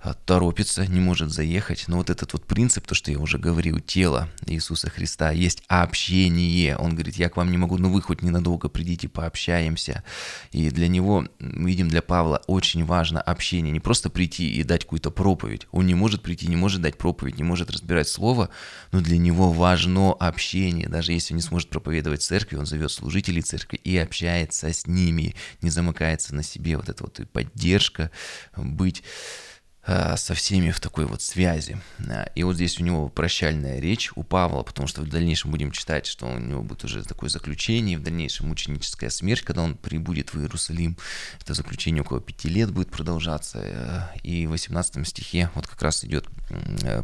А, 0.00 0.14
торопится, 0.14 0.86
не 0.86 1.00
может 1.00 1.30
заехать. 1.30 1.84
Но 1.86 1.98
вот 1.98 2.10
этот 2.10 2.32
вот 2.32 2.46
принцип, 2.46 2.86
то, 2.86 2.94
что 2.94 3.12
я 3.12 3.18
уже 3.18 3.38
говорил, 3.38 3.78
тело 3.78 4.28
Иисуса 4.46 4.90
Христа, 4.90 5.30
есть 5.30 5.62
общение. 5.68 6.76
Он 6.76 6.94
говорит, 6.94 7.16
я 7.16 7.28
к 7.28 7.36
вам 7.36 7.50
не 7.50 7.56
могу, 7.56 7.78
но 7.78 7.88
вы 7.88 8.02
хоть 8.02 8.22
ненадолго 8.22 8.68
придите, 8.68 9.08
пообщаемся. 9.08 10.02
И 10.50 10.68
для 10.70 10.88
него, 10.88 11.26
мы 11.38 11.70
видим, 11.70 11.88
для 11.88 12.02
Павла 12.02 12.42
очень 12.48 12.84
важно 12.84 13.20
общение. 13.20 13.72
Не 13.72 13.80
просто 13.80 14.10
прийти 14.10 14.52
и 14.52 14.64
дать 14.64 14.82
какую-то 14.84 15.10
проповедь. 15.10 15.68
Он 15.70 15.86
не 15.86 15.94
может 15.94 16.22
прийти, 16.22 16.48
не 16.48 16.56
может 16.56 16.82
дать 16.82 16.98
проповедь, 16.98 17.38
не 17.38 17.44
может 17.44 17.70
разбирать 17.70 18.08
слово, 18.08 18.50
но 18.90 19.00
для 19.00 19.16
него 19.16 19.52
важно 19.52 20.12
общение. 20.12 20.88
Даже 20.88 21.12
если 21.12 21.34
он 21.34 21.36
не 21.36 21.42
сможет 21.42 21.70
проповедовать 21.70 22.22
церкви, 22.22 22.56
зовет 22.66 22.90
служителей 22.90 23.42
церкви 23.42 23.80
и 23.84 23.96
общается 23.96 24.72
с 24.72 24.86
ними, 24.86 25.34
не 25.62 25.70
замыкается 25.70 26.34
на 26.34 26.42
себе. 26.42 26.76
Вот 26.76 26.88
эта 26.88 27.04
вот 27.04 27.20
поддержка, 27.32 28.10
быть 28.56 29.02
Э, 29.02 29.53
со 29.86 30.34
всеми 30.34 30.70
в 30.70 30.80
такой 30.80 31.04
вот 31.04 31.20
связи. 31.20 31.78
Э, 31.98 32.26
и 32.34 32.42
вот 32.42 32.56
здесь 32.56 32.80
у 32.80 32.84
него 32.84 33.08
прощальная 33.08 33.80
речь 33.80 34.10
у 34.14 34.22
Павла, 34.22 34.62
потому 34.62 34.88
что 34.88 35.02
в 35.02 35.08
дальнейшем 35.08 35.50
будем 35.50 35.72
читать, 35.72 36.06
что 36.06 36.26
у 36.26 36.38
него 36.38 36.62
будет 36.62 36.84
уже 36.84 37.02
такое 37.02 37.28
заключение, 37.28 37.98
в 37.98 38.02
дальнейшем 38.02 38.48
мученическая 38.48 39.10
смерть, 39.10 39.42
когда 39.42 39.62
он 39.62 39.76
прибудет 39.76 40.32
в 40.32 40.40
Иерусалим. 40.40 40.96
Это 41.40 41.54
заключение 41.54 42.02
около 42.02 42.20
пяти 42.20 42.48
лет 42.48 42.70
будет 42.70 42.90
продолжаться. 42.90 43.58
Э, 43.62 44.18
и 44.22 44.46
в 44.46 44.50
18 44.50 45.06
стихе 45.06 45.50
вот 45.54 45.66
как 45.66 45.80
раз 45.82 46.04
идет 46.04 46.26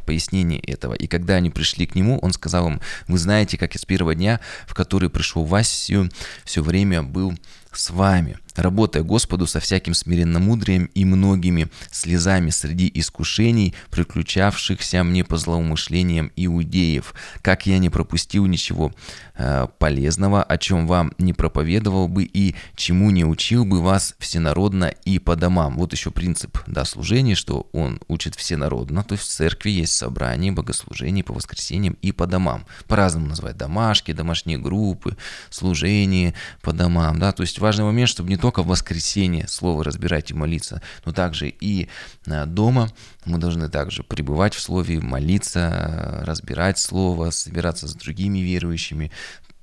пояснение 0.07 0.61
этого. 0.61 0.95
«И 0.95 1.07
когда 1.07 1.35
они 1.35 1.51
пришли 1.51 1.87
к 1.87 1.95
нему, 1.95 2.19
он 2.19 2.33
сказал 2.33 2.69
им, 2.69 2.81
вы 3.09 3.19
знаете, 3.19 3.57
как 3.57 3.75
из 3.75 3.85
первого 3.85 4.15
дня, 4.15 4.41
в 4.67 4.75
который 4.75 5.09
пришел 5.09 5.45
в 5.45 5.55
Асию, 5.55 6.11
все 6.45 6.63
время 6.63 7.03
был 7.03 7.35
с 7.73 7.91
вами, 7.91 8.39
работая 8.61 9.03
Господу 9.03 9.47
со 9.47 9.61
всяким 9.61 9.95
смиренномудрием 9.95 10.87
и 10.95 11.05
многими 11.05 11.69
слезами 11.91 12.51
среди 12.51 12.91
искушений, 12.95 13.75
приключавшихся 13.91 15.03
мне 15.05 15.25
по 15.25 15.37
злоумышлениям 15.37 16.31
иудеев, 16.37 17.15
как 17.43 17.67
я 17.67 17.79
не 17.79 17.91
пропустил 17.91 18.47
ничего 18.47 18.93
э, 19.37 19.67
полезного, 19.79 20.43
о 20.43 20.59
чем 20.59 20.87
вам 20.87 21.13
не 21.19 21.33
проповедовал 21.33 22.09
бы 22.09 22.25
и 22.25 22.55
чему 22.77 23.11
не 23.11 23.25
учил 23.25 23.65
бы 23.65 23.81
вас 23.81 24.15
всенародно 24.19 24.93
и 25.05 25.19
по 25.19 25.37
домам. 25.37 25.77
Вот 25.77 25.93
еще 25.93 26.11
принцип 26.11 26.59
да, 26.67 26.85
служения, 26.85 27.35
что 27.35 27.69
он 27.73 28.01
учит 28.09 28.35
всенародно, 28.35 29.03
то 29.03 29.15
есть 29.15 29.25
в 29.25 29.31
церкви 29.31 29.71
есть 29.71 29.95
собрание, 29.95 30.53
богослужение 30.53 31.25
по 31.25 31.33
воскресеньям 31.33 31.97
и 32.03 32.13
по 32.13 32.27
домам. 32.27 32.67
По-разному 32.87 33.27
называют 33.27 33.57
домашки, 33.57 34.13
домашние 34.13 34.59
группы, 34.59 35.17
служение 35.51 36.35
по 36.63 36.73
домам, 36.73 37.19
да, 37.19 37.33
то 37.33 37.43
есть 37.43 37.59
важный 37.59 37.85
момент, 37.85 38.09
чтобы 38.09 38.29
не 38.29 38.37
только 38.37 38.50
в 38.59 38.67
воскресенье 38.67 39.49
слово 39.49 39.85
разбирать 39.85 40.31
и 40.31 40.35
молиться, 40.35 40.83
но 41.05 41.13
также 41.13 41.49
и 41.49 41.89
э, 42.27 42.47
дома 42.47 42.91
мы 43.25 43.39
должны 43.39 43.69
также 43.69 44.03
пребывать 44.03 44.55
в 44.55 44.61
слове, 44.61 45.01
молиться, 45.01 46.23
разбирать 46.25 46.79
слово, 46.79 47.31
собираться 47.31 47.89
с 47.89 47.95
другими 47.95 48.41
верующими, 48.41 49.11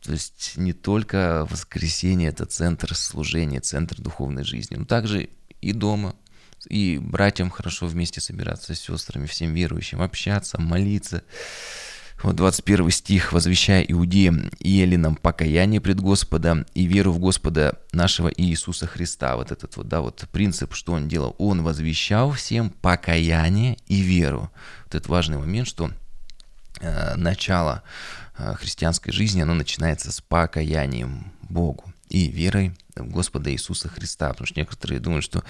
то 0.07 0.13
есть 0.13 0.53
не 0.55 0.71
только 0.71 1.45
воскресенье– 1.49 2.29
это 2.29 2.45
центр 2.45 2.95
служения, 2.95 3.59
центр 3.59 3.99
духовной 3.99 4.45
жизни, 4.45 4.75
но 4.75 4.85
также 4.85 5.29
и 5.59 5.73
дома, 5.73 6.15
и 6.69 6.97
братьям 6.97 7.49
хорошо 7.49 7.87
вместе 7.87 8.21
собираться 8.21 8.73
с 8.73 8.79
сестрами, 8.79 9.25
всем 9.25 9.53
верующим, 9.53 10.01
общаться, 10.01 10.61
молиться. 10.61 11.23
Вот 12.23 12.35
21 12.35 12.89
стих. 12.89 13.31
«Возвещая 13.31 13.83
иудеям 13.83 14.49
и 14.59 14.81
эллинам 14.81 15.15
покаяние 15.15 15.79
пред 15.79 15.99
Господом 15.99 16.65
и 16.73 16.85
веру 16.85 17.11
в 17.11 17.19
Господа 17.19 17.79
нашего 17.91 18.29
Иисуса 18.29 18.87
Христа». 18.87 19.35
Вот 19.35 19.51
этот 19.51 19.77
вот, 19.77 19.87
да, 19.87 20.01
вот 20.01 20.25
принцип, 20.31 20.73
что 20.73 20.93
он 20.93 21.07
делал. 21.07 21.35
Он 21.37 21.61
возвещал 21.61 22.31
всем 22.31 22.71
покаяние 22.71 23.77
и 23.87 24.01
веру. 24.01 24.51
Вот 24.85 24.95
этот 24.95 25.07
важный 25.07 25.37
момент, 25.37 25.67
что 25.67 25.91
э, 26.79 27.15
начало 27.15 27.83
э, 28.37 28.55
христианской 28.55 29.13
жизни, 29.13 29.41
оно 29.41 29.53
начинается 29.53 30.11
с 30.11 30.19
покаянием 30.19 31.31
Богу 31.43 31.93
и 32.09 32.27
верой 32.29 32.73
Господа 33.03 33.51
Иисуса 33.51 33.89
Христа. 33.89 34.29
Потому 34.29 34.47
что 34.47 34.59
некоторые 34.59 34.99
думают, 34.99 35.23
что 35.23 35.43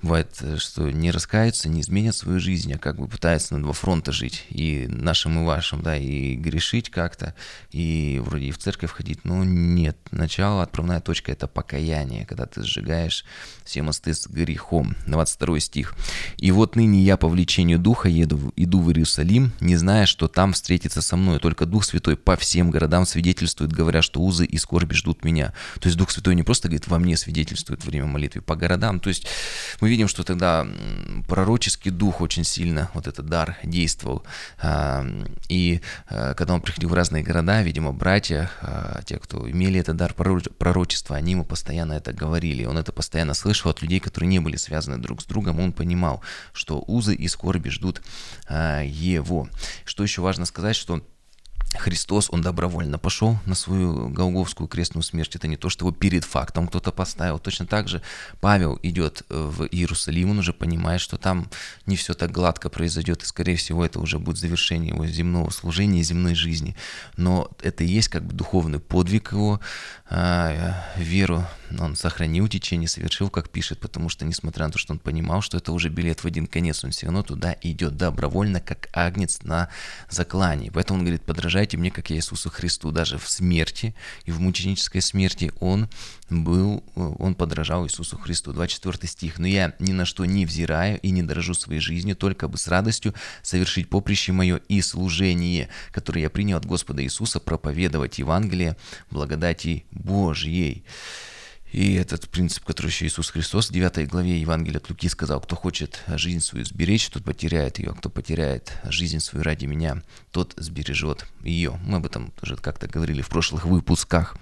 бывает, 0.00 0.36
э, 0.40 0.56
что 0.58 0.90
не 0.90 1.10
раскаются, 1.10 1.68
не 1.68 1.80
изменят 1.80 2.16
свою 2.16 2.40
жизнь, 2.40 2.72
а 2.72 2.78
как 2.78 2.96
бы 2.96 3.08
пытаются 3.08 3.54
на 3.54 3.62
два 3.62 3.72
фронта 3.72 4.12
жить. 4.12 4.44
И 4.50 4.86
нашим, 4.88 5.42
и 5.42 5.46
вашим, 5.46 5.82
да, 5.82 5.96
и 5.96 6.34
грешить 6.34 6.90
как-то, 6.90 7.34
и 7.70 8.20
вроде 8.24 8.46
и 8.46 8.50
в 8.50 8.58
церковь 8.58 8.92
ходить. 8.92 9.24
Но 9.24 9.44
нет. 9.44 9.96
Начало, 10.10 10.62
отправная 10.62 11.00
точка– 11.00 11.32
это 11.32 11.46
покаяние, 11.46 12.26
когда 12.26 12.46
ты 12.46 12.62
сжигаешь 12.62 13.24
все 13.64 13.82
мосты 13.82 14.14
с 14.14 14.26
грехом. 14.26 14.96
22 15.06 15.60
стих. 15.60 15.94
«И 16.36 16.50
вот 16.50 16.76
ныне 16.76 17.02
я 17.02 17.16
по 17.16 17.28
влечению 17.28 17.78
Духа 17.78 18.08
еду, 18.08 18.52
иду 18.56 18.80
в 18.80 18.90
Иерусалим, 18.90 19.52
не 19.60 19.76
зная, 19.76 20.06
что 20.06 20.28
там 20.28 20.52
встретится 20.52 21.02
со 21.02 21.16
мной. 21.16 21.38
Только 21.38 21.66
Дух 21.66 21.84
Святой 21.84 22.16
по 22.16 22.36
всем 22.36 22.70
городам 22.70 23.06
свидетельствует, 23.06 23.72
говоря, 23.72 24.02
что 24.02 24.20
узы 24.20 24.44
и 24.44 24.58
скорби 24.58 24.94
ждут 24.94 25.24
меня». 25.24 25.52
То 25.80 25.88
есть 25.88 25.96
Дух 25.96 26.10
Святой 26.10 26.34
не 26.34 26.42
просто 26.42 26.68
говорит, 26.68 26.81
во 26.86 26.98
мне 26.98 27.16
свидетельствует 27.16 27.84
время 27.84 28.06
молитвы 28.06 28.40
по 28.42 28.56
городам. 28.56 29.00
То 29.00 29.08
есть 29.08 29.26
мы 29.80 29.88
видим, 29.88 30.08
что 30.08 30.24
тогда 30.24 30.66
пророческий 31.28 31.90
дух 31.90 32.20
очень 32.20 32.44
сильно, 32.44 32.90
вот 32.94 33.06
этот 33.06 33.26
дар 33.26 33.56
действовал. 33.62 34.24
А, 34.60 35.06
и 35.48 35.80
а, 36.08 36.34
когда 36.34 36.54
он 36.54 36.60
приходил 36.60 36.90
в 36.90 36.94
разные 36.94 37.22
города, 37.22 37.62
видимо, 37.62 37.92
братья, 37.92 38.50
а, 38.60 39.02
те, 39.04 39.18
кто 39.18 39.50
имели 39.50 39.80
этот 39.80 39.96
дар 39.96 40.14
пророчества, 40.14 41.16
они 41.16 41.32
ему 41.32 41.44
постоянно 41.44 41.94
это 41.94 42.12
говорили. 42.12 42.64
Он 42.64 42.78
это 42.78 42.92
постоянно 42.92 43.34
слышал 43.34 43.70
от 43.70 43.82
людей, 43.82 44.00
которые 44.00 44.28
не 44.28 44.40
были 44.40 44.56
связаны 44.56 44.98
друг 44.98 45.22
с 45.22 45.24
другом. 45.24 45.60
Он 45.60 45.72
понимал, 45.72 46.22
что 46.52 46.82
узы 46.86 47.14
и 47.14 47.28
скорби 47.28 47.68
ждут 47.68 48.02
его. 48.48 49.48
Что 49.84 50.02
еще 50.02 50.22
важно 50.22 50.44
сказать, 50.44 50.76
что 50.76 51.02
Христос, 51.78 52.28
он 52.30 52.42
добровольно 52.42 52.98
пошел 52.98 53.38
на 53.46 53.54
свою 53.54 54.08
голговскую 54.08 54.68
крестную 54.68 55.02
смерть. 55.02 55.34
Это 55.36 55.48
не 55.48 55.56
то, 55.56 55.68
что 55.68 55.86
его 55.86 55.92
перед 55.92 56.24
фактом 56.24 56.68
кто-то 56.68 56.92
поставил. 56.92 57.38
Точно 57.38 57.66
так 57.66 57.88
же 57.88 58.02
Павел 58.40 58.78
идет 58.82 59.22
э, 59.28 59.34
в 59.34 59.64
Иерусалим, 59.66 60.30
он 60.30 60.38
уже 60.38 60.52
понимает, 60.52 61.00
что 61.00 61.16
там 61.16 61.48
не 61.86 61.96
все 61.96 62.14
так 62.14 62.30
гладко 62.30 62.68
произойдет, 62.68 63.22
и, 63.22 63.26
скорее 63.26 63.56
всего, 63.56 63.84
это 63.84 64.00
уже 64.00 64.18
будет 64.18 64.38
завершение 64.38 64.90
его 64.90 65.06
земного 65.06 65.50
служения, 65.50 66.02
земной 66.02 66.34
жизни. 66.34 66.76
Но 67.16 67.50
это 67.62 67.84
и 67.84 67.88
есть 67.88 68.08
как 68.08 68.24
бы 68.24 68.32
духовный 68.34 68.80
подвиг 68.80 69.32
его, 69.32 69.60
а, 70.10 70.74
веру 70.96 71.46
он 71.80 71.96
сохранил 71.96 72.48
течение, 72.48 72.88
совершил, 72.88 73.30
как 73.30 73.48
пишет, 73.48 73.78
потому 73.78 74.08
что, 74.08 74.24
несмотря 74.24 74.66
на 74.66 74.72
то, 74.72 74.78
что 74.78 74.92
он 74.92 74.98
понимал, 74.98 75.40
что 75.40 75.56
это 75.56 75.72
уже 75.72 75.88
билет 75.88 76.20
в 76.20 76.26
один 76.26 76.46
конец, 76.46 76.84
он 76.84 76.90
все 76.90 77.06
равно 77.06 77.22
туда 77.22 77.56
идет 77.62 77.96
добровольно, 77.96 78.60
как 78.60 78.88
агнец 78.92 79.42
на 79.42 79.68
заклании. 80.08 80.70
Поэтому 80.70 80.98
он 80.98 81.04
говорит, 81.04 81.22
подражайте 81.62 81.76
мне, 81.76 81.90
как 81.92 82.10
Иисусу 82.10 82.50
Христу. 82.50 82.90
Даже 82.90 83.18
в 83.18 83.28
смерти 83.28 83.94
и 84.24 84.32
в 84.32 84.40
мученической 84.40 85.00
смерти 85.00 85.52
он 85.60 85.88
был, 86.28 86.82
он 86.96 87.36
подражал 87.36 87.86
Иисусу 87.86 88.18
Христу. 88.18 88.52
24 88.52 89.08
стих. 89.08 89.38
«Но 89.38 89.46
я 89.46 89.72
ни 89.78 89.92
на 89.92 90.04
что 90.04 90.24
не 90.24 90.44
взираю 90.44 90.98
и 91.02 91.10
не 91.10 91.22
дорожу 91.22 91.54
своей 91.54 91.80
жизнью, 91.80 92.16
только 92.16 92.48
бы 92.48 92.58
с 92.58 92.66
радостью 92.66 93.14
совершить 93.42 93.88
поприще 93.88 94.32
мое 94.32 94.56
и 94.68 94.82
служение, 94.82 95.68
которое 95.92 96.22
я 96.22 96.30
принял 96.30 96.56
от 96.56 96.66
Господа 96.66 97.04
Иисуса, 97.04 97.38
проповедовать 97.38 98.18
Евангелие 98.18 98.76
благодати 99.10 99.84
Божьей. 99.92 100.84
И 101.72 101.94
этот 101.94 102.28
принцип, 102.28 102.64
который 102.64 102.88
еще 102.88 103.06
Иисус 103.06 103.30
Христос 103.30 103.70
в 103.70 103.72
9 103.72 104.06
главе 104.06 104.38
Евангелия 104.38 104.76
от 104.76 104.90
Луки 104.90 105.08
сказал, 105.08 105.40
кто 105.40 105.56
хочет 105.56 106.02
жизнь 106.06 106.40
свою 106.40 106.66
сберечь, 106.66 107.08
тот 107.08 107.24
потеряет 107.24 107.78
ее, 107.78 107.90
а 107.90 107.94
кто 107.94 108.10
потеряет 108.10 108.78
жизнь 108.84 109.20
свою 109.20 109.42
ради 109.42 109.64
меня, 109.64 110.02
тот 110.32 110.52
сбережет 110.58 111.24
ее. 111.42 111.80
Мы 111.82 111.96
об 111.96 112.04
этом 112.04 112.30
уже 112.42 112.56
как-то 112.56 112.88
говорили 112.88 113.22
в 113.22 113.30
прошлых 113.30 113.64
выпусках. 113.64 114.36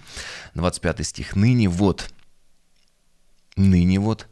25 0.54 1.06
стих. 1.06 1.36
«Ныне 1.36 1.68
вот, 1.68 2.10
ныне 3.54 4.00
вот, 4.00 4.26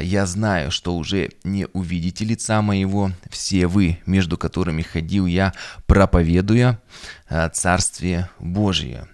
я 0.00 0.24
знаю, 0.26 0.70
что 0.70 0.96
уже 0.96 1.30
не 1.42 1.66
увидите 1.72 2.24
лица 2.24 2.62
моего, 2.62 3.10
все 3.28 3.66
вы, 3.66 3.98
между 4.06 4.38
которыми 4.38 4.82
ходил 4.82 5.26
я, 5.26 5.52
проповедуя 5.86 6.80
э, 7.28 7.50
Царствие 7.52 8.30
Божие». 8.38 9.08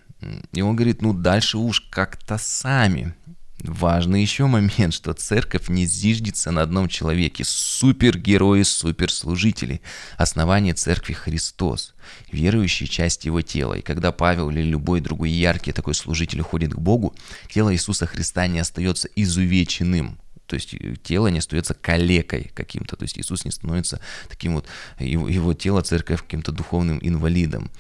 И 0.53 0.63
он 0.63 0.77
говорит, 0.77 1.03
ну 1.03 1.13
дальше 1.13 1.59
уж 1.59 1.81
как-то 1.81 2.39
сами. 2.39 3.15
Важный 3.63 4.21
еще 4.21 4.47
момент, 4.47 4.93
что 4.93 5.13
церковь 5.15 5.69
не 5.69 5.87
зиждется 5.87 6.51
на 6.51 6.63
одном 6.63 6.89
человеке. 6.89 7.43
Супергерои, 7.45 8.63
суперслужители. 8.63 9.81
Основание 10.19 10.75
церкви 10.75 11.15
Христос. 11.15 11.95
Верующие 12.31 12.87
часть 12.87 13.25
его 13.25 13.41
тела. 13.43 13.75
И 13.75 13.83
когда 13.83 14.13
Павел 14.13 14.51
или 14.51 14.63
любой 14.63 15.01
другой 15.01 15.31
яркий 15.31 15.73
такой 15.73 15.95
служитель 15.95 16.41
уходит 16.41 16.75
к 16.75 16.79
Богу, 16.79 17.15
тело 17.49 17.73
Иисуса 17.73 18.07
Христа 18.07 18.47
не 18.47 18.61
остается 18.61 19.09
изувеченным 19.17 20.19
то 20.47 20.55
есть 20.55 20.75
тело 21.03 21.29
не 21.29 21.39
остается 21.39 21.75
калекой 21.75 22.51
каким-то, 22.55 22.97
то 22.97 23.03
есть 23.03 23.19
Иисус 23.19 23.45
не 23.45 23.51
становится 23.51 24.01
таким 24.29 24.55
вот, 24.55 24.67
его, 24.99 25.29
его 25.29 25.55
тело, 25.55 25.83
церковь 25.83 26.23
каким-то 26.23 26.53
духовным 26.53 26.99
инвалидом. 27.03 27.71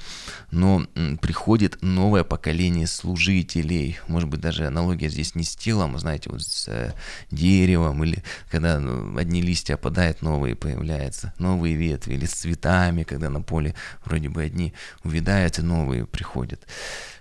Но 0.50 0.86
приходит 1.20 1.82
новое 1.82 2.24
поколение 2.24 2.86
служителей, 2.86 3.98
может 4.08 4.28
быть, 4.28 4.40
даже 4.40 4.66
аналогия 4.66 5.08
здесь 5.08 5.34
не 5.34 5.44
с 5.44 5.56
телом, 5.56 5.96
а, 5.96 5.98
знаете, 5.98 6.30
вот 6.30 6.42
с 6.42 6.68
э, 6.68 6.92
деревом, 7.30 8.02
или 8.04 8.22
когда 8.50 8.78
ну, 8.80 9.16
одни 9.16 9.42
листья 9.42 9.74
опадают, 9.74 10.22
новые 10.22 10.54
появляются, 10.54 11.32
новые 11.38 11.76
ветви, 11.76 12.14
или 12.14 12.26
с 12.26 12.32
цветами, 12.32 13.04
когда 13.04 13.30
на 13.30 13.40
поле 13.40 13.74
вроде 14.04 14.28
бы 14.28 14.42
одни 14.42 14.72
увядают, 15.04 15.58
и 15.58 15.62
новые 15.62 16.06
приходят. 16.06 16.66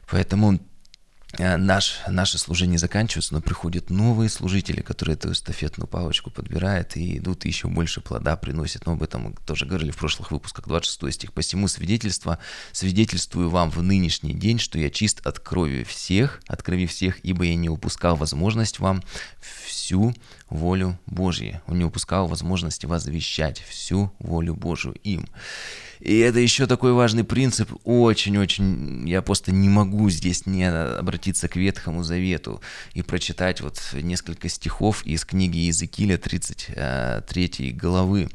Поэтому 0.10 0.46
Э, 0.56 0.75
наш, 1.40 2.00
наше 2.08 2.38
служение 2.38 2.78
заканчивается, 2.78 3.34
но 3.34 3.42
приходят 3.42 3.90
новые 3.90 4.30
служители, 4.30 4.82
которые 4.82 5.16
эту 5.16 5.32
эстафетную 5.32 5.88
палочку 5.88 6.30
подбирают 6.30 6.96
и 6.98 7.18
идут 7.18 7.46
и 7.46 7.50
еще 7.50 7.68
больше 7.68 8.02
плода 8.02 8.36
приносят. 8.36 8.86
Но 8.86 8.94
об 8.94 9.04
этом 9.04 9.22
мы 9.22 9.36
тоже 9.46 9.66
говорили 9.66 9.92
в 9.92 9.98
прошлых 9.98 10.32
выпусках, 10.32 10.68
26 10.68 11.16
стих. 11.16 11.34
«Посему 11.34 11.68
свидетельство, 11.68 12.40
свидетельствую 12.72 13.50
вам 13.50 13.70
в 13.70 13.82
нынешний 13.82 14.34
день, 14.34 14.60
что 14.60 14.80
я 14.80 14.90
чист 14.90 15.26
от 15.26 15.40
крови 15.40 15.84
всех, 15.84 16.42
от 16.48 16.64
крови 16.64 16.86
всех, 16.86 17.20
ибо 17.24 17.46
я 17.46 17.56
не 17.56 17.70
упускал 17.70 18.16
возможность 18.16 18.80
вам 18.80 19.04
всю 19.66 20.14
волю 20.50 21.00
Божью». 21.06 21.62
Он 21.68 21.78
не 21.78 21.86
упускал 21.86 22.28
возможности 22.28 22.86
возвещать 22.86 23.60
всю 23.60 24.14
волю 24.20 24.56
Божию 24.56 24.96
им. 25.04 25.28
И 26.06 26.20
это 26.20 26.38
еще 26.38 26.68
такой 26.68 26.94
важный 26.94 27.24
принцип, 27.24 27.72
очень-очень, 27.84 29.10
я 29.10 29.24
просто 29.24 29.52
не 29.52 29.70
могу 29.70 30.12
здесь 30.12 30.46
не 30.46 30.66
обратиться 30.66 31.48
к 31.48 31.56
Ветхому 31.56 32.04
Завету 32.04 32.62
и 32.94 33.02
прочитать 33.02 33.62
вот 33.62 33.82
несколько 33.94 34.48
стихов 34.48 35.04
из 35.04 35.26
книги 35.26 35.58
Иезекииля 35.58 36.20
33 36.20 37.72
главы, 37.72 38.30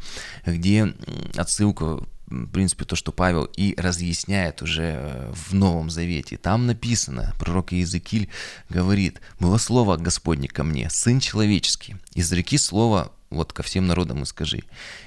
где 0.44 0.92
отсылка 1.36 2.00
в 2.26 2.46
принципе, 2.46 2.84
то, 2.84 2.96
что 2.96 3.12
Павел 3.12 3.44
и 3.44 3.74
разъясняет 3.76 4.62
уже 4.62 4.82
э, 4.82 5.32
в 5.32 5.52
Новом 5.52 5.90
Завете. 5.90 6.36
Там 6.36 6.66
написано, 6.66 7.34
пророк 7.40 7.72
Иезекииль 7.72 8.28
говорит, 8.68 9.20
«Было 9.40 9.58
слово 9.58 9.96
Господне 9.96 10.46
ко 10.46 10.62
мне, 10.62 10.88
Сын 10.90 11.18
человеческий, 11.18 11.96
изреки 12.14 12.56
слово 12.56 13.12
вот 13.30 13.52
ко 13.52 13.62
всем 13.62 13.86
народам 13.86 14.22
и 14.22 14.26
скажи, 14.26 14.64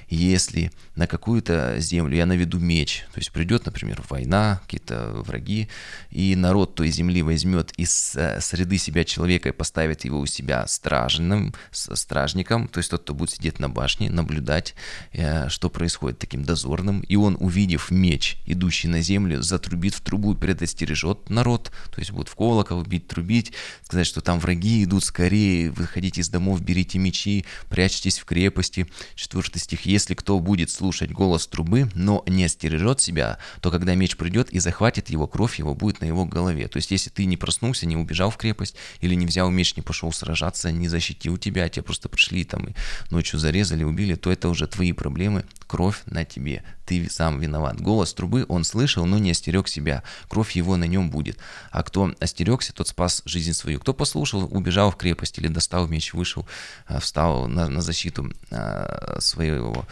если 0.08 0.72
на 0.96 1.06
какую-то 1.06 1.78
землю 1.78 2.16
я 2.16 2.24
наведу 2.24 2.58
меч, 2.58 3.04
то 3.12 3.18
есть 3.18 3.30
придет, 3.32 3.66
например, 3.66 4.02
война, 4.08 4.60
какие-то 4.64 5.10
враги, 5.12 5.68
и 6.10 6.34
народ 6.34 6.74
той 6.74 6.88
земли 6.88 7.22
возьмет 7.22 7.72
из 7.76 8.16
э, 8.16 8.40
среды 8.40 8.78
себя 8.78 9.04
человека 9.04 9.50
и 9.50 9.52
поставит 9.52 10.04
его 10.04 10.20
у 10.20 10.26
себя 10.26 10.66
стражным, 10.66 11.54
стражником, 11.70 12.68
то 12.68 12.78
есть 12.78 12.90
тот, 12.90 13.02
кто 13.02 13.12
будет 13.12 13.30
сидеть 13.30 13.58
на 13.58 13.68
башне, 13.68 14.10
наблюдать, 14.10 14.74
э, 15.12 15.48
что 15.50 15.68
происходит 15.68 16.18
таким 16.18 16.44
дозорным, 16.44 17.00
и 17.00 17.16
он, 17.16 17.36
увидев 17.38 17.90
меч, 17.90 18.38
идущий 18.46 18.88
на 18.88 19.02
землю, 19.02 19.42
затрубит 19.42 19.94
в 19.94 20.00
трубу, 20.00 20.34
предостережет 20.34 21.28
народ, 21.28 21.70
то 21.90 22.00
есть 22.00 22.10
будет 22.10 22.28
в 22.28 22.34
колокол 22.34 22.82
бить, 22.82 23.06
трубить, 23.06 23.52
сказать, 23.82 24.06
что 24.06 24.22
там 24.22 24.38
враги 24.38 24.84
идут 24.84 25.04
скорее, 25.04 25.70
выходите 25.70 26.22
из 26.22 26.30
домов, 26.30 26.62
берите 26.62 26.98
мечи, 26.98 27.44
прячьтесь 27.68 28.13
в 28.18 28.24
крепости. 28.24 28.86
Четвертый 29.14 29.58
стих. 29.58 29.86
Если 29.86 30.14
кто 30.14 30.38
будет 30.40 30.70
слушать 30.70 31.10
голос 31.10 31.46
трубы, 31.46 31.90
но 31.94 32.22
не 32.26 32.48
стережет 32.48 33.00
себя, 33.00 33.38
то 33.60 33.70
когда 33.70 33.94
меч 33.94 34.16
придет 34.16 34.50
и 34.50 34.58
захватит 34.58 35.10
его, 35.10 35.26
кровь 35.26 35.58
его 35.58 35.74
будет 35.74 36.00
на 36.00 36.06
его 36.06 36.24
голове. 36.24 36.68
То 36.68 36.76
есть, 36.76 36.90
если 36.90 37.10
ты 37.10 37.24
не 37.24 37.36
проснулся, 37.36 37.86
не 37.86 37.96
убежал 37.96 38.30
в 38.30 38.36
крепость, 38.36 38.76
или 39.00 39.14
не 39.14 39.26
взял 39.26 39.50
меч, 39.50 39.76
не 39.76 39.82
пошел 39.82 40.12
сражаться, 40.12 40.70
не 40.70 40.88
защитил 40.88 41.36
тебя, 41.36 41.68
тебя 41.68 41.82
просто 41.82 42.08
пришли 42.08 42.44
там 42.44 42.68
и 42.68 42.74
ночью 43.10 43.38
зарезали, 43.38 43.84
убили, 43.84 44.14
то 44.14 44.30
это 44.30 44.48
уже 44.48 44.66
твои 44.66 44.92
проблемы, 44.92 45.44
кровь 45.66 46.02
на 46.06 46.24
тебе. 46.24 46.62
Ты 46.84 47.08
сам 47.10 47.40
виноват. 47.40 47.80
Голос 47.80 48.12
трубы 48.12 48.44
он 48.48 48.64
слышал, 48.64 49.06
но 49.06 49.18
не 49.18 49.30
остерег 49.30 49.68
себя. 49.68 50.02
Кровь 50.28 50.52
его 50.52 50.76
на 50.76 50.84
нем 50.84 51.10
будет. 51.10 51.38
А 51.70 51.82
кто 51.82 52.14
остерегся, 52.20 52.72
тот 52.72 52.88
спас 52.88 53.22
жизнь 53.24 53.52
свою. 53.52 53.80
Кто 53.80 53.94
послушал, 53.94 54.44
убежал 54.50 54.90
в 54.90 54.96
крепость 54.96 55.38
или 55.38 55.48
достал 55.48 55.86
меч, 55.88 56.12
вышел, 56.12 56.46
а, 56.86 57.00
встал 57.00 57.48
на, 57.48 57.68
на 57.68 57.80
защиту 57.80 58.32
а, 58.50 59.16
своего 59.20 59.86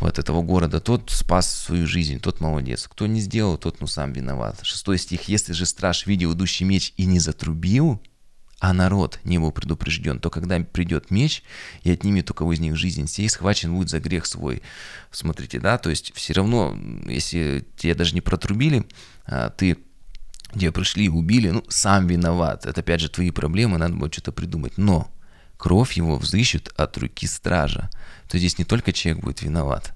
вот 0.00 0.18
этого 0.18 0.42
города, 0.42 0.80
тот 0.80 1.10
спас 1.10 1.52
свою 1.52 1.86
жизнь, 1.86 2.20
тот 2.20 2.40
молодец. 2.40 2.88
Кто 2.88 3.06
не 3.06 3.20
сделал, 3.20 3.58
тот 3.58 3.80
ну 3.80 3.86
сам 3.86 4.12
виноват. 4.12 4.58
Шестой 4.62 4.98
стих. 4.98 5.28
Если 5.28 5.52
же 5.52 5.66
страж 5.66 6.06
видел 6.06 6.32
идущий 6.32 6.64
меч 6.64 6.94
и 6.96 7.04
не 7.04 7.18
затрубил, 7.18 8.00
а 8.60 8.72
народ 8.72 9.20
не 9.24 9.38
был 9.38 9.52
предупрежден, 9.52 10.18
то 10.18 10.30
когда 10.30 10.58
придет 10.58 11.10
меч 11.10 11.42
и 11.82 11.90
отнимет 11.90 12.30
у 12.30 12.34
кого 12.34 12.52
из 12.52 12.60
них 12.60 12.76
жизнь, 12.76 13.06
сей 13.06 13.28
схвачен 13.28 13.74
будет 13.74 13.88
за 13.88 14.00
грех 14.00 14.26
свой. 14.26 14.62
Смотрите, 15.12 15.60
да, 15.60 15.78
то 15.78 15.90
есть 15.90 16.12
все 16.14 16.32
равно, 16.32 16.76
если 17.06 17.64
тебя 17.76 17.94
даже 17.94 18.14
не 18.14 18.20
протрубили, 18.20 18.84
а 19.26 19.50
ты 19.50 19.78
где 20.54 20.72
пришли 20.72 21.04
и 21.04 21.10
убили, 21.10 21.50
ну, 21.50 21.62
сам 21.68 22.06
виноват. 22.06 22.64
Это, 22.64 22.80
опять 22.80 23.02
же, 23.02 23.10
твои 23.10 23.30
проблемы, 23.30 23.76
надо 23.76 23.94
будет 23.94 24.14
что-то 24.14 24.32
придумать. 24.32 24.78
Но 24.78 25.12
кровь 25.58 25.92
его 25.92 26.16
взыщут 26.16 26.72
от 26.74 26.96
руки 26.96 27.26
стража. 27.26 27.90
То 28.28 28.38
здесь 28.38 28.58
не 28.58 28.64
только 28.64 28.94
человек 28.94 29.22
будет 29.22 29.42
виноват, 29.42 29.94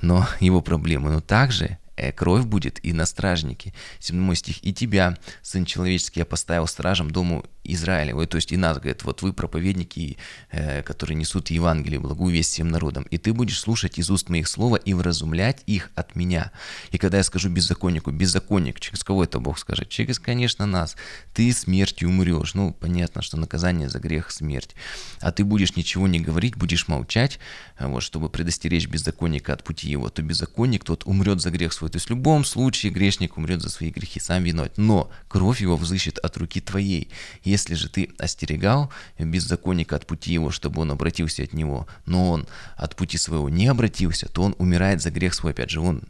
но 0.00 0.26
его 0.40 0.62
проблемы, 0.62 1.10
но 1.10 1.20
также 1.20 1.78
Э, 2.00 2.12
кровь 2.12 2.46
будет 2.46 2.82
и 2.82 2.94
на 2.94 3.04
стражнике. 3.04 3.74
7 3.98 4.34
стих. 4.34 4.64
«И 4.64 4.72
тебя, 4.72 5.18
Сын 5.42 5.66
Человеческий, 5.66 6.20
я 6.20 6.24
поставил 6.24 6.66
стражем 6.66 7.10
дому 7.10 7.44
Израилевой». 7.64 8.26
То 8.26 8.36
есть 8.36 8.52
и 8.52 8.56
нас, 8.56 8.78
говорит, 8.78 9.04
вот 9.04 9.22
вы 9.22 9.32
проповедники, 9.32 10.16
э, 10.50 10.82
которые 10.82 11.16
несут 11.16 11.50
Евангелие, 11.50 12.00
благую 12.00 12.32
весть 12.32 12.52
всем 12.52 12.68
народам. 12.68 13.04
«И 13.10 13.18
ты 13.18 13.32
будешь 13.32 13.60
слушать 13.60 13.98
из 13.98 14.10
уст 14.10 14.28
моих 14.28 14.48
слова 14.48 14.76
и 14.76 14.94
вразумлять 14.94 15.62
их 15.66 15.90
от 15.94 16.16
меня». 16.16 16.50
И 16.90 16.98
когда 16.98 17.18
я 17.18 17.22
скажу 17.22 17.50
беззаконнику, 17.50 18.10
беззаконник, 18.10 18.80
через 18.80 19.04
кого 19.04 19.24
это 19.24 19.38
Бог 19.38 19.58
скажет? 19.58 19.88
Через, 19.90 20.18
конечно, 20.18 20.66
нас. 20.66 20.96
Ты 21.34 21.52
смертью 21.52 22.08
умрешь. 22.08 22.54
Ну, 22.54 22.72
понятно, 22.72 23.22
что 23.22 23.36
наказание 23.36 23.88
за 23.88 23.98
грех– 23.98 24.30
смерть. 24.32 24.74
А 25.20 25.32
ты 25.32 25.44
будешь 25.44 25.76
ничего 25.76 26.08
не 26.08 26.20
говорить, 26.20 26.56
будешь 26.56 26.88
молчать, 26.88 27.38
вот, 27.78 28.02
чтобы 28.02 28.30
предостеречь 28.30 28.88
беззаконника 28.88 29.52
от 29.52 29.64
пути 29.64 29.88
его, 29.88 30.08
то 30.08 30.22
беззаконник 30.22 30.84
тот 30.84 31.04
умрет 31.04 31.40
за 31.40 31.50
грех 31.50 31.72
свой 31.72 31.90
то 31.90 31.96
есть 31.96 32.06
в 32.06 32.10
любом 32.10 32.44
случае 32.44 32.92
грешник 32.92 33.36
умрет 33.36 33.60
за 33.60 33.68
свои 33.68 33.90
грехи, 33.90 34.20
сам 34.20 34.44
виноват. 34.44 34.72
Но 34.76 35.10
кровь 35.28 35.60
его 35.60 35.76
взыщет 35.76 36.18
от 36.18 36.36
руки 36.36 36.60
твоей. 36.60 37.10
Если 37.50 37.74
же 37.74 37.88
ты 37.88 38.10
остерегал 38.18 38.90
беззаконника 39.18 39.96
от 39.96 40.06
пути 40.06 40.32
его, 40.32 40.50
чтобы 40.50 40.82
он 40.82 40.90
обратился 40.90 41.42
от 41.42 41.52
него, 41.52 41.86
но 42.06 42.30
он 42.30 42.46
от 42.76 42.96
пути 42.96 43.18
своего 43.18 43.48
не 43.48 43.66
обратился, 43.66 44.28
то 44.28 44.42
он 44.42 44.54
умирает 44.58 45.02
за 45.02 45.10
грех 45.10 45.34
свой. 45.34 45.52
Опять 45.52 45.70
же, 45.70 45.80
он 45.80 46.02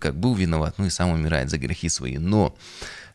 как 0.00 0.16
был 0.16 0.34
виноват, 0.34 0.74
ну 0.78 0.86
и 0.86 0.90
сам 0.90 1.10
умирает 1.10 1.50
за 1.50 1.58
грехи 1.58 1.88
свои. 1.88 2.18
Но 2.18 2.56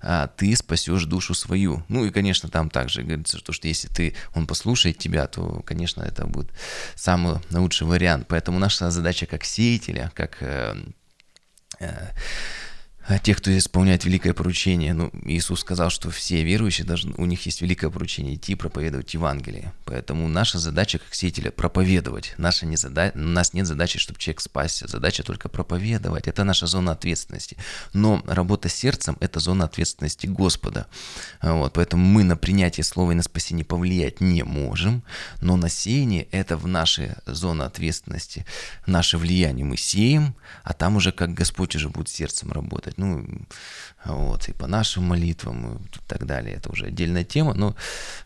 а, 0.01 0.27
ты 0.27 0.55
спасешь 0.55 1.05
душу 1.05 1.33
свою. 1.33 1.83
Ну 1.87 2.05
и, 2.05 2.11
конечно, 2.11 2.49
там 2.49 2.69
также 2.69 3.03
говорится, 3.03 3.37
что, 3.37 3.53
что 3.53 3.67
если 3.67 3.87
ты, 3.87 4.15
он 4.33 4.47
послушает 4.47 4.97
тебя, 4.97 5.27
то, 5.27 5.61
конечно, 5.65 6.01
это 6.01 6.25
будет 6.25 6.51
самый 6.95 7.37
лучший 7.51 7.87
вариант. 7.87 8.27
Поэтому 8.27 8.59
наша 8.59 8.91
задача 8.91 9.25
как 9.25 9.45
сеятеля, 9.45 10.11
как 10.13 10.37
э, 10.41 10.75
uh, 11.79 12.07
А 13.05 13.19
тех, 13.19 13.37
кто 13.37 13.55
исполняет 13.57 14.05
великое 14.05 14.33
поручение. 14.33 14.93
Ну, 14.93 15.11
Иисус 15.25 15.59
сказал, 15.59 15.89
что 15.89 16.09
все 16.09 16.41
верующие, 16.43 16.87
должны, 16.87 17.13
у 17.17 17.25
них 17.25 17.45
есть 17.45 17.61
великое 17.61 17.89
поручение 17.89 18.35
идти 18.35 18.55
проповедовать 18.55 19.13
Евангелие. 19.13 19.73
Поэтому 19.83 20.27
наша 20.29 20.57
задача 20.57 20.99
как 20.99 21.13
сеятеля 21.13 21.51
проповедовать. 21.51 22.33
Наша 22.37 22.65
не 22.65 22.77
зада... 22.77 23.11
У 23.13 23.19
нас 23.19 23.53
нет 23.53 23.67
задачи, 23.67 23.99
чтобы 23.99 24.19
человек 24.19 24.39
спасся. 24.39 24.87
Задача 24.87 25.23
только 25.23 25.49
проповедовать. 25.49 26.29
Это 26.29 26.45
наша 26.45 26.65
зона 26.65 26.93
ответственности. 26.93 27.57
Но 27.91 28.23
работа 28.25 28.69
с 28.69 28.73
сердцем– 28.73 29.17
это 29.19 29.41
зона 29.41 29.65
ответственности 29.65 30.27
Господа. 30.27 30.87
Вот, 31.41 31.73
поэтому 31.73 32.05
мы 32.05 32.23
на 32.23 32.37
принятие 32.37 32.85
слова 32.85 33.11
и 33.11 33.15
на 33.15 33.23
спасение 33.23 33.65
повлиять 33.65 34.21
не 34.21 34.43
можем, 34.43 35.03
но 35.41 35.57
на 35.57 35.67
сеяние– 35.67 36.27
это 36.31 36.55
в 36.55 36.67
нашей 36.67 37.11
зоне 37.25 37.63
ответственности. 37.63 38.45
Наше 38.85 39.17
влияние 39.17 39.65
мы 39.65 39.75
сеем, 39.75 40.35
а 40.63 40.73
там 40.73 40.95
уже 40.95 41.11
как 41.11 41.33
Господь 41.33 41.75
уже 41.75 41.89
будет 41.89 42.07
сердцем 42.07 42.51
работать 42.51 42.92
сказать, 42.93 42.97
ну, 42.97 43.25
вот, 44.05 44.49
и 44.49 44.53
по 44.53 44.67
нашим 44.67 45.03
молитвам 45.03 45.75
и 45.75 45.79
так 46.07 46.25
далее. 46.25 46.55
Это 46.55 46.71
уже 46.71 46.87
отдельная 46.87 47.23
тема, 47.23 47.53
но 47.53 47.75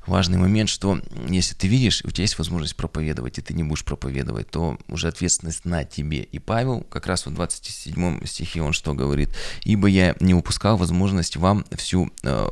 важный 0.06 0.38
момент, 0.38 0.70
что 0.70 1.00
если 1.30 1.54
ты 1.54 1.68
видишь, 1.68 2.02
у 2.04 2.10
тебя 2.10 2.24
есть 2.24 2.38
возможность 2.38 2.76
проповедовать, 2.76 3.38
и 3.38 3.42
ты 3.42 3.54
не 3.54 3.64
будешь 3.64 3.84
проповедовать, 3.84 4.50
то 4.50 4.78
уже 4.88 5.08
ответственность 5.08 5.66
на 5.66 5.84
тебе. 5.84 6.24
И 6.24 6.40
Павел 6.40 6.82
как 6.82 7.08
раз 7.08 7.26
в 7.26 7.34
27 7.34 8.26
стихе 8.26 8.62
он 8.62 8.74
что 8.74 8.94
говорит? 8.94 9.30
«Ибо 9.64 9.88
я 9.88 10.16
не 10.20 10.34
упускал 10.34 10.78
возможность 10.78 11.38
вам 11.38 11.66
всю, 11.72 12.12
э, 12.24 12.48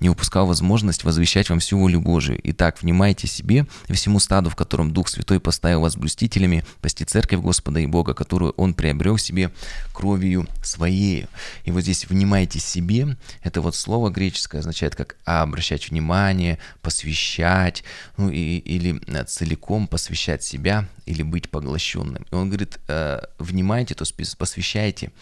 не 0.00 0.10
упускал 0.10 0.46
возможность 0.46 1.04
возвещать 1.04 1.50
вам 1.50 1.60
всю 1.60 1.78
волю 1.78 2.00
Божию. 2.00 2.40
Итак, 2.44 2.82
внимайте 2.82 3.26
себе 3.26 3.66
и 3.88 3.92
всему 3.92 4.20
стаду, 4.20 4.50
в 4.50 4.56
котором 4.56 4.92
Дух 4.92 5.08
Святой 5.08 5.40
поставил 5.40 5.80
вас 5.80 5.96
блюстителями, 5.96 6.64
пасти 6.80 7.04
церковь 7.04 7.40
Господа 7.40 7.80
и 7.80 7.86
Бога, 7.86 8.14
которую 8.14 8.52
Он 8.52 8.74
приобрел 8.74 9.18
себе 9.18 9.50
кровью 9.92 10.46
Своей». 10.62 11.26
И 11.64 11.70
вот 11.70 11.82
здесь 11.82 12.06
«внимайте 12.08 12.58
себе»— 12.58 13.16
это 13.42 13.60
вот 13.60 13.74
слово 13.74 14.10
греческое 14.10 14.60
означает 14.60 14.96
как 14.96 15.16
обращать 15.24 15.90
внимание, 15.90 16.58
посвящать, 16.82 17.84
ну 18.16 18.30
и, 18.30 18.58
или 18.58 19.00
э, 19.06 19.24
целиком 19.24 19.86
посвящать 19.86 20.42
себя 20.42 20.88
или 21.06 21.22
быть 21.22 21.50
поглощенным. 21.50 22.26
И 22.30 22.34
он 22.34 22.48
говорит, 22.48 22.78
э, 22.88 23.20
внимайте, 23.38 23.94
то 23.94 24.04
есть 24.04 24.38
посвящайте 24.38 25.12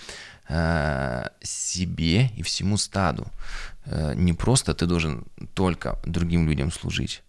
э, 0.48 1.28
себе 1.42 2.30
и 2.36 2.42
всему 2.42 2.76
стаду. 2.76 3.26
Не 4.16 4.32
просто 4.32 4.74
ты 4.74 4.86
должен 4.86 5.26
только 5.54 6.00
другим 6.04 6.48
людям 6.48 6.72
служить, 6.72 7.22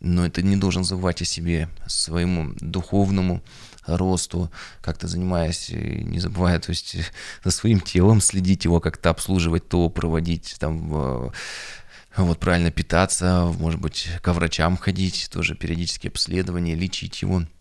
но 0.00 0.26
это 0.26 0.42
не 0.42 0.56
должен 0.56 0.84
забывать 0.84 1.22
о 1.22 1.24
себе, 1.24 1.68
своему 1.86 2.52
духовному 2.60 3.42
росту, 3.86 4.50
как-то 4.80 5.08
занимаясь, 5.08 5.70
не 5.70 6.18
забывая, 6.18 6.58
то 6.58 6.70
есть 6.70 6.96
за 7.44 7.50
своим 7.50 7.80
телом 7.80 8.20
следить 8.20 8.64
его, 8.64 8.80
как-то 8.80 9.10
обслуживать 9.10 9.68
то, 9.68 9.88
проводить 9.88 10.56
там 10.58 11.32
вот 12.16 12.40
правильно 12.40 12.70
питаться, 12.70 13.52
может 13.58 13.80
быть, 13.80 14.08
к 14.22 14.32
врачам 14.32 14.76
ходить, 14.76 15.28
тоже 15.30 15.54
периодические 15.54 16.10
обследования, 16.10 16.74
лечить 16.74 17.22
его– 17.22 17.44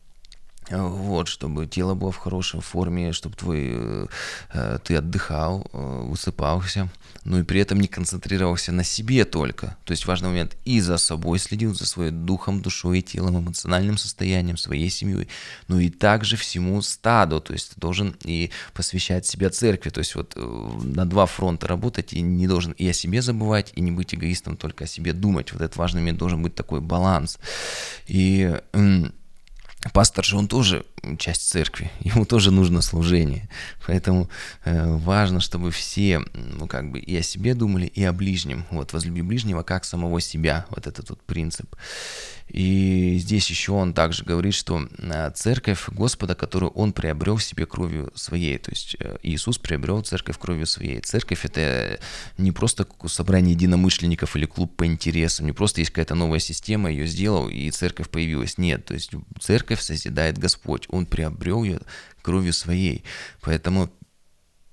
вот, 0.70 1.28
чтобы 1.28 1.68
тело 1.68 1.94
было 1.94 2.12
в 2.12 2.18
хорошей 2.18 2.60
форме, 2.62 3.14
чтобы 3.14 3.36
твой, 3.36 3.70
э, 3.72 4.08
э, 4.54 4.80
ты 4.84 4.96
отдыхал, 4.96 5.68
э, 5.72 6.02
высыпался, 6.08 6.90
но 7.24 7.40
и 7.40 7.44
при 7.44 7.60
этом 7.60 7.80
не 7.80 7.88
концентрировался 7.88 8.72
на 8.72 8.84
себе 8.84 9.26
только. 9.26 9.78
То 9.84 9.92
есть 9.92 10.06
важный 10.06 10.30
момент 10.30 10.56
и 10.66 10.80
за 10.80 10.98
собой 10.98 11.40
следил, 11.40 11.76
за 11.76 11.86
своим 11.86 12.26
духом, 12.26 12.62
душой, 12.62 13.02
телом, 13.02 13.40
эмоциональным 13.40 13.98
состоянием, 13.98 14.58
своей 14.58 14.90
семьей, 14.90 15.28
но 15.68 15.80
и 15.80 15.90
также 15.90 16.36
всему 16.36 16.82
стаду, 16.82 17.40
то 17.42 17.54
есть 17.54 17.76
ты 17.76 17.82
должен 17.82 18.16
и 18.24 18.50
посвящать 18.74 19.26
себя 19.26 19.50
церкви, 19.50 19.90
то 19.90 20.00
есть 20.00 20.16
вот 20.16 20.34
э, 20.36 20.70
на 20.84 21.06
два 21.06 21.28
фронта 21.28 21.68
работать 21.68 22.14
и 22.14 22.22
не 22.22 22.48
должен 22.48 22.72
и 22.72 22.88
о 22.88 22.94
себе 22.94 23.22
забывать, 23.22 23.72
и 23.76 23.82
не 23.82 23.92
быть 23.92 24.16
эгоистом, 24.16 24.58
только 24.58 24.86
о 24.86 24.88
себе 24.88 25.14
думать. 25.14 25.52
Вот 25.52 25.62
этот 25.62 25.78
важный 25.78 26.02
момент 26.02 26.18
должен 26.18 26.42
быть 26.42 26.56
такой 26.56 26.82
баланс. 26.82 27.38
И 28.08 28.60
Пастор 29.94 30.26
же 30.26 30.38
он 30.38 30.48
тоже 30.48 30.86
часть 31.18 31.48
церкви, 31.50 31.92
ему 32.00 32.26
тоже 32.26 32.52
нужно 32.52 32.82
служение. 32.82 33.50
Поэтому 33.86 34.30
э, 34.64 34.96
важно, 34.98 35.40
чтобы 35.40 35.72
все, 35.72 36.22
ну, 36.34 36.68
как 36.68 36.92
бы 36.92 37.00
и 37.00 37.16
о 37.16 37.22
себе 37.22 37.54
думали, 37.54 37.86
и 37.86 38.04
о 38.04 38.14
ближнем. 38.14 38.66
Вот, 38.72 38.94
возлюби 38.94 39.22
ближнего 39.22 39.64
как 39.64 39.86
самого 39.86 40.20
себя, 40.22 40.66
вот 40.70 40.88
этот 40.88 41.10
вот 41.10 41.22
принцип. 41.22 41.76
И 42.48 43.18
здесь 43.20 43.50
еще 43.50 43.72
он 43.72 43.94
также 43.94 44.24
говорит, 44.24 44.54
что 44.54 44.88
э, 45.00 45.32
церковь 45.34 45.90
Господа, 45.90 46.36
которую 46.36 46.72
он 46.72 46.94
приобрел 46.94 47.40
себе 47.40 47.66
кровью 47.66 48.12
своей, 48.14 48.60
то 48.60 48.70
есть 48.70 48.96
э, 49.00 49.18
Иисус 49.24 49.58
приобрел 49.58 50.02
церковь 50.02 50.38
кровью 50.38 50.68
своей. 50.68 51.02
Церковь 51.02 51.44
это 51.44 52.00
не 52.38 52.52
просто 52.52 52.88
собрание 53.08 53.54
единомышленников 53.54 54.36
или 54.36 54.46
клуб 54.46 54.76
по 54.76 54.86
интересам, 54.86 55.48
не 55.48 55.54
просто 55.54 55.82
есть 55.82 55.90
какая-то 55.90 56.14
новая 56.14 56.40
система, 56.40 56.92
ее 56.92 57.08
сделал, 57.08 57.50
и 57.50 57.70
церковь 57.72 58.10
появилась. 58.10 58.60
Нет, 58.60 58.86
то 58.86 58.94
есть 58.94 59.12
церковь 59.40 59.75
созидает 59.82 60.38
Господь, 60.38 60.86
он 60.90 61.06
приобрел 61.06 61.64
ее 61.64 61.80
кровью 62.22 62.54
своей. 62.54 63.04
Поэтому 63.42 63.92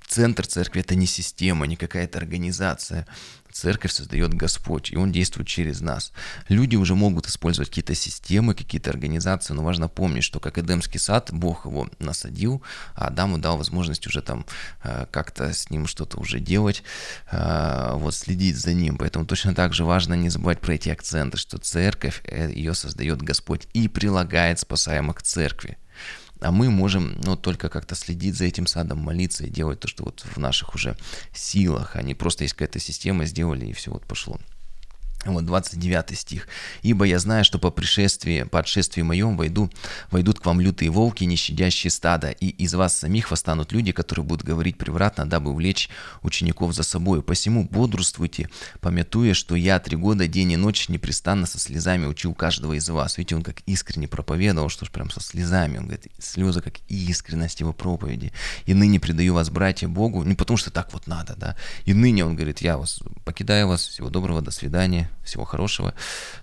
центр 0.06 0.46
церкви 0.46 0.80
это 0.80 0.94
не 0.94 1.06
система, 1.06 1.66
не 1.66 1.76
какая-то 1.76 2.18
организация. 2.18 3.06
Церковь 3.52 3.92
создает 3.92 4.34
Господь, 4.34 4.90
и 4.92 4.96
Он 4.96 5.12
действует 5.12 5.48
через 5.48 5.80
нас. 5.80 6.12
Люди 6.48 6.76
уже 6.76 6.94
могут 6.94 7.26
использовать 7.26 7.68
какие-то 7.68 7.94
системы, 7.94 8.54
какие-то 8.54 8.90
организации, 8.90 9.54
но 9.54 9.62
важно 9.62 9.88
помнить, 9.88 10.24
что 10.24 10.40
как 10.40 10.58
Эдемский 10.58 10.98
сад, 10.98 11.30
Бог 11.32 11.66
его 11.66 11.88
насадил, 11.98 12.62
а 12.94 13.08
Адаму 13.08 13.38
дал 13.38 13.56
возможность 13.56 14.06
уже 14.06 14.22
там 14.22 14.46
э, 14.82 15.06
как-то 15.10 15.52
с 15.52 15.70
ним 15.70 15.86
что-то 15.86 16.18
уже 16.18 16.40
делать, 16.40 16.82
э, 17.30 17.92
вот 17.94 18.14
следить 18.14 18.56
за 18.56 18.72
ним. 18.72 18.96
Поэтому 18.96 19.26
точно 19.26 19.54
так 19.54 19.74
же 19.74 19.84
важно 19.84 20.14
не 20.14 20.28
забывать 20.28 20.60
про 20.60 20.74
эти 20.74 20.88
акценты, 20.88 21.36
что 21.36 21.58
церковь, 21.58 22.22
э, 22.24 22.50
ее 22.52 22.74
создает 22.74 23.22
Господь 23.22 23.68
и 23.74 23.88
прилагает 23.88 24.58
спасаемых 24.58 25.16
к 25.16 25.22
церкви. 25.22 25.76
А 26.42 26.50
мы 26.50 26.70
можем 26.70 27.14
ну, 27.24 27.36
только 27.36 27.68
как-то 27.68 27.94
следить 27.94 28.34
за 28.34 28.44
этим 28.44 28.66
садом, 28.66 28.98
молиться 28.98 29.44
и 29.44 29.50
делать 29.50 29.80
то, 29.80 29.88
что 29.88 30.04
вот 30.04 30.20
в 30.20 30.38
наших 30.38 30.74
уже 30.74 30.96
силах, 31.32 31.96
а 31.96 32.02
не 32.02 32.14
просто 32.14 32.44
есть 32.44 32.54
какая-то 32.54 32.78
система, 32.78 33.24
сделали 33.24 33.66
и 33.66 33.72
все 33.72 33.90
вот 33.90 34.04
пошло. 34.04 34.38
Вот 35.24 35.44
29 35.44 36.18
стих. 36.18 36.48
«Ибо 36.82 37.04
я 37.04 37.18
знаю, 37.20 37.44
что 37.44 37.58
по 37.60 37.70
пришествии, 37.70 38.42
по 38.42 38.58
отшествии 38.58 39.02
моем 39.02 39.36
войду, 39.36 39.70
войдут 40.10 40.40
к 40.40 40.46
вам 40.46 40.60
лютые 40.60 40.90
волки, 40.90 41.22
не 41.22 41.36
щадящие 41.36 41.92
стада, 41.92 42.30
и 42.30 42.48
из 42.48 42.74
вас 42.74 42.98
самих 42.98 43.30
восстанут 43.30 43.70
люди, 43.72 43.92
которые 43.92 44.24
будут 44.24 44.44
говорить 44.44 44.78
превратно, 44.78 45.24
дабы 45.24 45.50
увлечь 45.52 45.88
учеников 46.22 46.74
за 46.74 46.82
собой. 46.82 47.22
Посему 47.22 47.68
бодрствуйте, 47.70 48.50
помятуя, 48.80 49.34
что 49.34 49.54
я 49.54 49.78
три 49.78 49.96
года 49.96 50.26
день 50.26 50.52
и 50.52 50.56
ночь 50.56 50.88
непрестанно 50.88 51.46
со 51.46 51.60
слезами 51.60 52.06
учил 52.06 52.34
каждого 52.34 52.72
из 52.72 52.88
вас». 52.88 53.16
Видите, 53.16 53.36
он 53.36 53.42
как 53.42 53.60
искренне 53.66 54.08
проповедовал, 54.08 54.70
что 54.70 54.86
ж 54.86 54.90
прям 54.90 55.08
со 55.08 55.20
слезами. 55.20 55.78
Он 55.78 55.84
говорит, 55.84 56.08
слезы 56.18 56.60
как 56.60 56.78
искренность 56.88 57.60
его 57.60 57.72
проповеди. 57.72 58.32
«И 58.66 58.74
ныне 58.74 58.98
предаю 58.98 59.34
вас, 59.34 59.50
братья, 59.50 59.86
Богу». 59.86 60.24
Не 60.24 60.34
потому 60.34 60.56
что 60.56 60.72
так 60.72 60.92
вот 60.92 61.06
надо, 61.06 61.36
да. 61.36 61.56
«И 61.84 61.94
ныне, 61.94 62.24
он 62.24 62.34
говорит, 62.34 62.60
я 62.60 62.76
вас 62.76 63.00
покидаю 63.24 63.68
вас, 63.68 63.86
всего 63.86 64.10
доброго, 64.10 64.42
до 64.42 64.50
свидания» 64.50 65.11
всего 65.22 65.44
хорошего. 65.44 65.94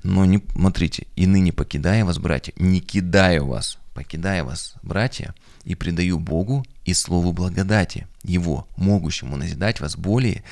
Но 0.03 0.25
не 0.25 0.43
смотрите, 0.53 1.07
и 1.15 1.25
ныне 1.25 1.51
покидая 1.53 2.05
вас, 2.05 2.17
братья, 2.17 2.53
не 2.57 2.79
кидаю 2.79 3.47
вас, 3.47 3.77
покидая 3.93 4.43
вас, 4.43 4.73
братья, 4.81 5.33
и 5.63 5.75
предаю 5.75 6.19
Богу 6.19 6.65
и 6.85 6.93
Слову 6.93 7.33
благодати, 7.33 8.07
Его, 8.23 8.67
могущему 8.77 9.37
назидать 9.37 9.79
вас 9.79 9.95
более, 9.95 10.43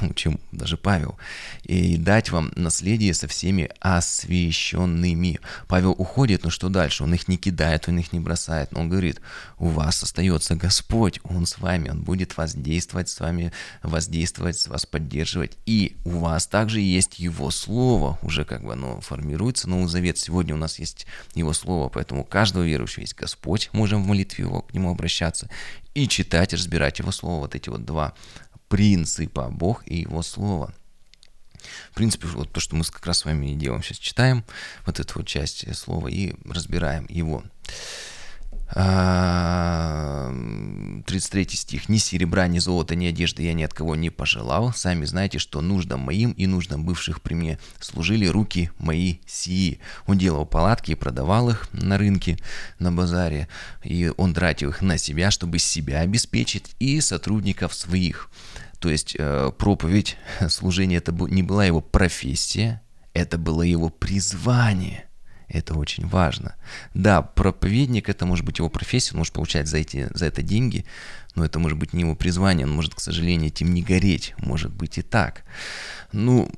чем 0.14 0.40
даже 0.52 0.76
Павел, 0.76 1.18
и 1.64 1.96
дать 1.96 2.30
вам 2.30 2.52
наследие 2.56 3.14
со 3.14 3.28
всеми 3.28 3.70
освященными. 3.80 5.40
Павел 5.68 5.92
уходит, 5.92 6.44
но 6.44 6.50
что 6.50 6.68
дальше? 6.68 7.04
Он 7.04 7.14
их 7.14 7.28
не 7.28 7.36
кидает, 7.36 7.88
он 7.88 7.98
их 7.98 8.12
не 8.12 8.20
бросает, 8.20 8.72
но 8.72 8.80
он 8.80 8.88
говорит, 8.88 9.20
у 9.58 9.68
вас 9.68 10.02
остается 10.02 10.56
Господь, 10.56 11.20
Он 11.22 11.46
с 11.46 11.58
вами, 11.58 11.90
Он 11.90 12.02
будет 12.02 12.36
воздействовать 12.36 13.08
с 13.08 13.20
вами, 13.20 13.52
воздействовать, 13.82 14.66
вас 14.66 14.86
поддерживать, 14.86 15.56
и 15.66 15.96
у 16.04 16.18
вас 16.18 16.46
также 16.46 16.80
есть 16.80 17.18
Его 17.18 17.50
Слово, 17.50 18.18
уже 18.22 18.44
как 18.44 18.64
бы 18.64 18.72
оно 18.72 19.00
формируется, 19.00 19.68
Новый 19.68 19.88
Завет, 19.88 20.18
сегодня 20.18 20.54
у 20.54 20.58
нас 20.58 20.78
есть 20.78 21.06
Его 21.34 21.52
Слово, 21.52 21.88
поэтому 21.88 22.22
у 22.22 22.24
каждого 22.24 22.64
верующего 22.64 23.02
есть 23.02 23.16
Господь, 23.16 23.70
можем 23.72 24.02
в 24.02 24.06
молитве 24.06 24.44
его, 24.44 24.62
к 24.62 24.74
Нему 24.74 24.90
обращаться, 24.90 25.48
и 25.94 26.06
читать, 26.06 26.54
разбирать 26.54 26.98
Его 26.98 27.12
Слово, 27.12 27.40
вот 27.40 27.54
эти 27.54 27.68
вот 27.68 27.84
два 27.84 28.14
принципа, 28.70 29.48
Бог 29.50 29.82
и 29.86 29.98
Его 29.98 30.22
Слово. 30.22 30.72
В 31.90 31.94
принципе, 31.94 32.28
вот 32.28 32.50
то, 32.50 32.60
что 32.60 32.76
мы 32.76 32.84
как 32.84 33.04
раз 33.04 33.18
с 33.18 33.24
вами 33.26 33.48
и 33.48 33.54
делаем, 33.54 33.82
сейчас 33.82 33.98
читаем 33.98 34.44
вот 34.86 34.98
эту 34.98 35.18
вот 35.18 35.26
часть 35.26 35.76
слова 35.76 36.08
и 36.08 36.34
разбираем 36.48 37.06
его. 37.10 37.44
33 38.72 41.56
стих. 41.56 41.88
«Ни 41.88 41.98
серебра, 41.98 42.46
ни 42.46 42.60
золота, 42.60 42.94
ни 42.94 43.06
одежды 43.06 43.42
я 43.42 43.52
ни 43.52 43.64
от 43.64 43.74
кого 43.74 43.96
не 43.96 44.10
пожелал. 44.10 44.72
Сами 44.72 45.04
знаете, 45.04 45.38
что 45.38 45.60
нуждам 45.60 46.00
моим 46.00 46.30
и 46.32 46.46
нуждам 46.46 46.84
бывших 46.84 47.20
при 47.20 47.34
мне 47.34 47.58
служили 47.80 48.26
руки 48.26 48.70
мои 48.78 49.16
сии». 49.26 49.80
Он 50.06 50.18
делал 50.18 50.46
палатки 50.46 50.92
и 50.92 50.96
продавал 50.96 51.50
их 51.50 51.68
на 51.72 51.98
рынке, 51.98 52.38
на 52.78 52.92
базаре. 52.92 53.48
И 53.82 54.12
он 54.16 54.34
тратил 54.34 54.70
их 54.70 54.82
на 54.82 54.98
себя, 54.98 55.32
чтобы 55.32 55.58
себя 55.58 55.98
обеспечить 56.00 56.76
и 56.78 57.00
сотрудников 57.00 57.74
своих. 57.74 58.30
То 58.78 58.88
есть 58.88 59.16
э, 59.18 59.50
проповедь, 59.58 60.16
служение 60.48 60.98
это 60.98 61.10
не 61.12 61.42
была 61.42 61.64
его 61.64 61.80
профессия, 61.80 62.82
это 63.14 63.36
было 63.36 63.62
его 63.62 63.88
призвание– 63.88 65.06
это 65.52 65.74
очень 65.74 66.06
важно. 66.06 66.54
Да, 66.94 67.22
проповедник 67.22 68.08
это 68.08 68.26
может 68.26 68.44
быть 68.44 68.58
его 68.58 68.68
профессия, 68.68 69.12
он 69.12 69.18
может 69.18 69.32
получать 69.32 69.68
за, 69.68 69.78
эти, 69.78 70.08
за 70.14 70.26
это 70.26 70.42
деньги, 70.42 70.84
но 71.34 71.44
это 71.44 71.58
может 71.58 71.78
быть 71.78 71.92
не 71.92 72.02
его 72.02 72.14
призвание, 72.14 72.66
он 72.66 72.72
может, 72.72 72.94
к 72.94 73.00
сожалению, 73.00 73.48
этим 73.48 73.72
не 73.72 73.82
гореть, 73.82 74.34
может 74.38 74.72
быть 74.72 74.98
и 74.98 75.02
так. 75.02 75.44
Ну, 76.12 76.50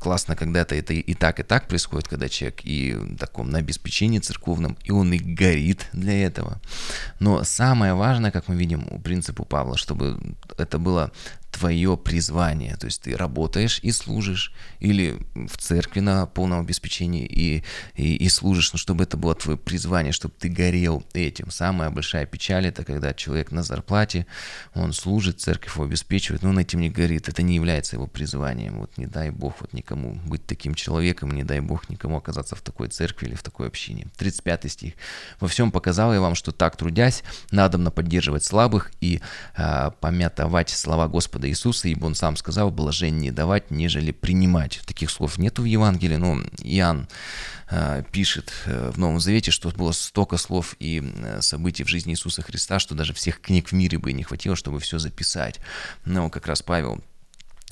классно, 0.00 0.36
когда 0.36 0.60
это, 0.60 0.74
это 0.74 0.92
и 0.92 1.14
так, 1.14 1.40
и 1.40 1.42
так 1.42 1.66
происходит, 1.66 2.08
когда 2.08 2.28
человек 2.28 2.60
и 2.64 2.96
таком 3.18 3.50
на 3.50 3.58
обеспечении 3.58 4.18
церковном, 4.18 4.76
и 4.84 4.90
он 4.90 5.12
и 5.12 5.18
горит 5.18 5.88
для 5.92 6.26
этого. 6.26 6.60
Но 7.18 7.42
самое 7.44 7.94
важное, 7.94 8.30
как 8.30 8.48
мы 8.48 8.56
видим 8.56 8.86
у 8.90 8.98
принципа 8.98 9.44
Павла, 9.44 9.78
чтобы 9.78 10.20
это 10.58 10.78
было 10.78 11.10
твое 11.52 11.96
призвание. 11.96 12.76
То 12.76 12.86
есть 12.86 13.02
ты 13.02 13.16
работаешь 13.16 13.78
и 13.82 13.92
служишь, 13.92 14.52
или 14.80 15.18
в 15.34 15.56
церкви 15.58 16.00
на 16.00 16.26
полном 16.26 16.60
обеспечении 16.60 17.24
и, 17.24 17.62
и, 17.94 18.16
и 18.16 18.28
служишь, 18.28 18.72
но 18.72 18.78
чтобы 18.78 19.04
это 19.04 19.16
было 19.16 19.34
твое 19.34 19.58
призвание, 19.58 20.12
чтобы 20.12 20.34
ты 20.38 20.48
горел 20.48 21.04
этим. 21.12 21.50
Самая 21.50 21.90
большая 21.90 22.26
печаль 22.26 22.66
это 22.66 22.84
когда 22.84 23.12
человек 23.14 23.52
на 23.52 23.62
зарплате, 23.62 24.11
зарплате, 24.12 24.26
он 24.74 24.92
служит, 24.92 25.40
церковь 25.40 25.74
его 25.74 25.84
обеспечивает, 25.84 26.42
но 26.42 26.50
он 26.50 26.58
этим 26.58 26.80
не 26.80 26.90
говорит, 26.90 27.28
это 27.28 27.42
не 27.42 27.54
является 27.54 27.96
его 27.96 28.06
призванием. 28.06 28.78
Вот 28.78 28.98
не 28.98 29.06
дай 29.06 29.30
Бог 29.30 29.54
вот 29.60 29.72
никому 29.72 30.14
быть 30.26 30.46
таким 30.46 30.74
человеком, 30.74 31.30
не 31.30 31.44
дай 31.44 31.60
Бог 31.60 31.88
никому 31.88 32.16
оказаться 32.16 32.56
в 32.56 32.60
такой 32.60 32.88
церкви 32.88 33.26
или 33.26 33.34
в 33.34 33.42
такой 33.42 33.66
общине. 33.66 34.06
35 34.16 34.70
стих. 34.70 34.94
«Во 35.40 35.48
всем 35.48 35.70
показал 35.70 36.12
я 36.14 36.20
вам, 36.20 36.34
что 36.34 36.52
так 36.52 36.76
трудясь, 36.76 37.22
надо 37.50 37.90
поддерживать 37.90 38.44
слабых 38.44 38.92
и 39.00 39.20
э, 39.56 39.90
помятовать 40.00 40.70
слова 40.70 41.08
Господа 41.08 41.48
Иисуса, 41.48 41.88
ибо 41.88 42.06
он 42.06 42.14
сам 42.14 42.36
сказал, 42.36 42.70
блажение 42.70 43.32
давать, 43.32 43.70
нежели 43.70 44.12
принимать». 44.12 44.80
Таких 44.86 45.10
слов 45.10 45.38
нету 45.38 45.62
в 45.62 45.66
Евангелии, 45.66 46.16
но 46.16 46.38
Иоанн 46.62 47.08
пишет 48.10 48.52
э, 48.66 48.90
в 48.90 48.98
Новом 48.98 49.20
Завете, 49.20 49.50
что 49.50 49.70
было 49.70 49.92
столько 49.92 50.36
слов 50.36 50.76
и 50.78 51.02
э, 51.02 51.40
событий 51.40 51.84
в 51.84 51.88
жизни 51.88 52.12
Иисуса 52.12 52.42
Христа, 52.42 52.78
что 52.78 52.94
даже 52.94 53.14
всех 53.14 53.40
книг 53.40 53.68
в 53.68 53.72
мире 53.72 53.98
бы 53.98 54.12
не 54.12 54.22
хватило, 54.22 54.56
чтобы 54.56 54.80
все 54.80 54.98
записать. 54.98 55.58
Но 56.04 56.28
как 56.28 56.46
раз 56.46 56.62
Павел 56.62 57.02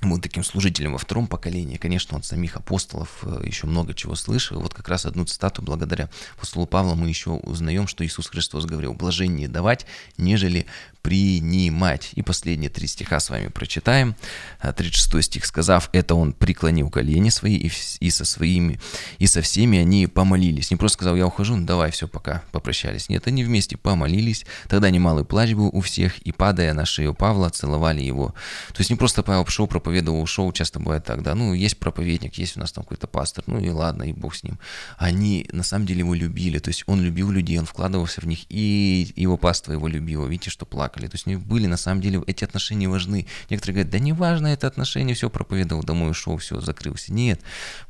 был 0.08 0.18
таким 0.18 0.44
служителем 0.44 0.92
во 0.92 0.98
втором 0.98 1.26
поколении. 1.26 1.76
Конечно, 1.76 2.16
он 2.16 2.22
самих 2.22 2.56
апостолов 2.56 3.24
еще 3.44 3.66
много 3.66 3.94
чего 3.94 4.14
слышал. 4.14 4.60
Вот 4.60 4.74
как 4.74 4.88
раз 4.88 5.06
одну 5.06 5.24
цитату 5.24 5.62
благодаря 5.62 6.08
апостолу 6.36 6.66
Павлу 6.66 6.94
мы 6.94 7.08
еще 7.08 7.30
узнаем, 7.30 7.86
что 7.86 8.04
Иисус 8.04 8.28
Христос 8.28 8.64
говорил, 8.64 8.94
блажение 8.94 9.48
давать, 9.48 9.86
нежели 10.16 10.66
принимать. 11.02 12.10
И 12.14 12.22
последние 12.22 12.70
три 12.70 12.86
стиха 12.86 13.20
с 13.20 13.30
вами 13.30 13.48
прочитаем. 13.48 14.14
36 14.60 15.14
а, 15.14 15.22
стих, 15.22 15.46
сказав 15.46 15.88
это, 15.92 16.14
он 16.14 16.32
преклонил 16.32 16.90
колени 16.90 17.30
свои, 17.30 17.56
и, 17.56 17.70
и 18.00 18.10
со 18.10 18.24
своими, 18.24 18.78
и 19.18 19.26
со 19.26 19.40
всеми 19.40 19.78
они 19.78 20.06
помолились. 20.06 20.70
Не 20.70 20.76
просто 20.76 20.96
сказал, 20.98 21.16
я 21.16 21.26
ухожу, 21.26 21.56
ну 21.56 21.66
давай, 21.66 21.90
все, 21.90 22.06
пока, 22.06 22.42
попрощались. 22.52 23.08
Нет, 23.08 23.26
они 23.26 23.44
вместе 23.44 23.76
помолились. 23.76 24.44
Тогда 24.68 24.90
немалый 24.90 25.24
плач 25.24 25.52
был 25.52 25.70
у 25.72 25.80
всех, 25.80 26.18
и 26.18 26.32
падая 26.32 26.74
на 26.74 26.84
шею 26.84 27.14
Павла, 27.14 27.50
целовали 27.50 28.02
его. 28.02 28.34
То 28.68 28.80
есть 28.80 28.90
не 28.90 28.96
просто 28.96 29.22
Павел 29.22 29.44
пришел, 29.44 29.66
проповедовал, 29.90 30.22
ушел, 30.22 30.52
часто 30.52 30.80
бывает 30.80 31.04
так, 31.04 31.22
да, 31.22 31.34
ну, 31.34 31.54
есть 31.54 31.78
проповедник, 31.78 32.34
есть 32.34 32.56
у 32.56 32.60
нас 32.60 32.72
там 32.72 32.84
какой-то 32.84 33.06
пастор, 33.06 33.44
ну 33.46 33.58
и 33.58 33.70
ладно, 33.70 34.04
и 34.04 34.12
бог 34.12 34.34
с 34.34 34.42
ним. 34.42 34.58
Они 34.98 35.48
на 35.52 35.62
самом 35.62 35.86
деле 35.86 36.00
его 36.00 36.14
любили, 36.14 36.58
то 36.58 36.68
есть 36.68 36.84
он 36.86 37.00
любил 37.00 37.30
людей, 37.30 37.58
он 37.58 37.66
вкладывался 37.66 38.20
в 38.20 38.26
них, 38.26 38.40
и 38.48 39.12
его 39.16 39.36
паства 39.36 39.72
его 39.72 39.88
любила. 39.88 40.26
Видите, 40.26 40.50
что 40.50 40.66
плакал 40.66 40.80
плакали. 40.80 41.08
То 41.08 41.14
есть 41.16 41.26
у 41.26 41.30
них 41.30 41.40
были, 41.40 41.66
на 41.66 41.76
самом 41.76 42.00
деле, 42.00 42.22
эти 42.26 42.42
отношения 42.44 42.88
важны. 42.88 43.26
Некоторые 43.50 43.74
говорят, 43.74 43.92
да 43.92 43.98
не 43.98 44.12
важно 44.12 44.48
это 44.48 44.66
отношение, 44.66 45.14
все 45.14 45.28
проповедовал, 45.28 45.82
домой 45.82 46.10
ушел, 46.10 46.38
все, 46.38 46.60
закрылся. 46.60 47.12
Нет, 47.12 47.40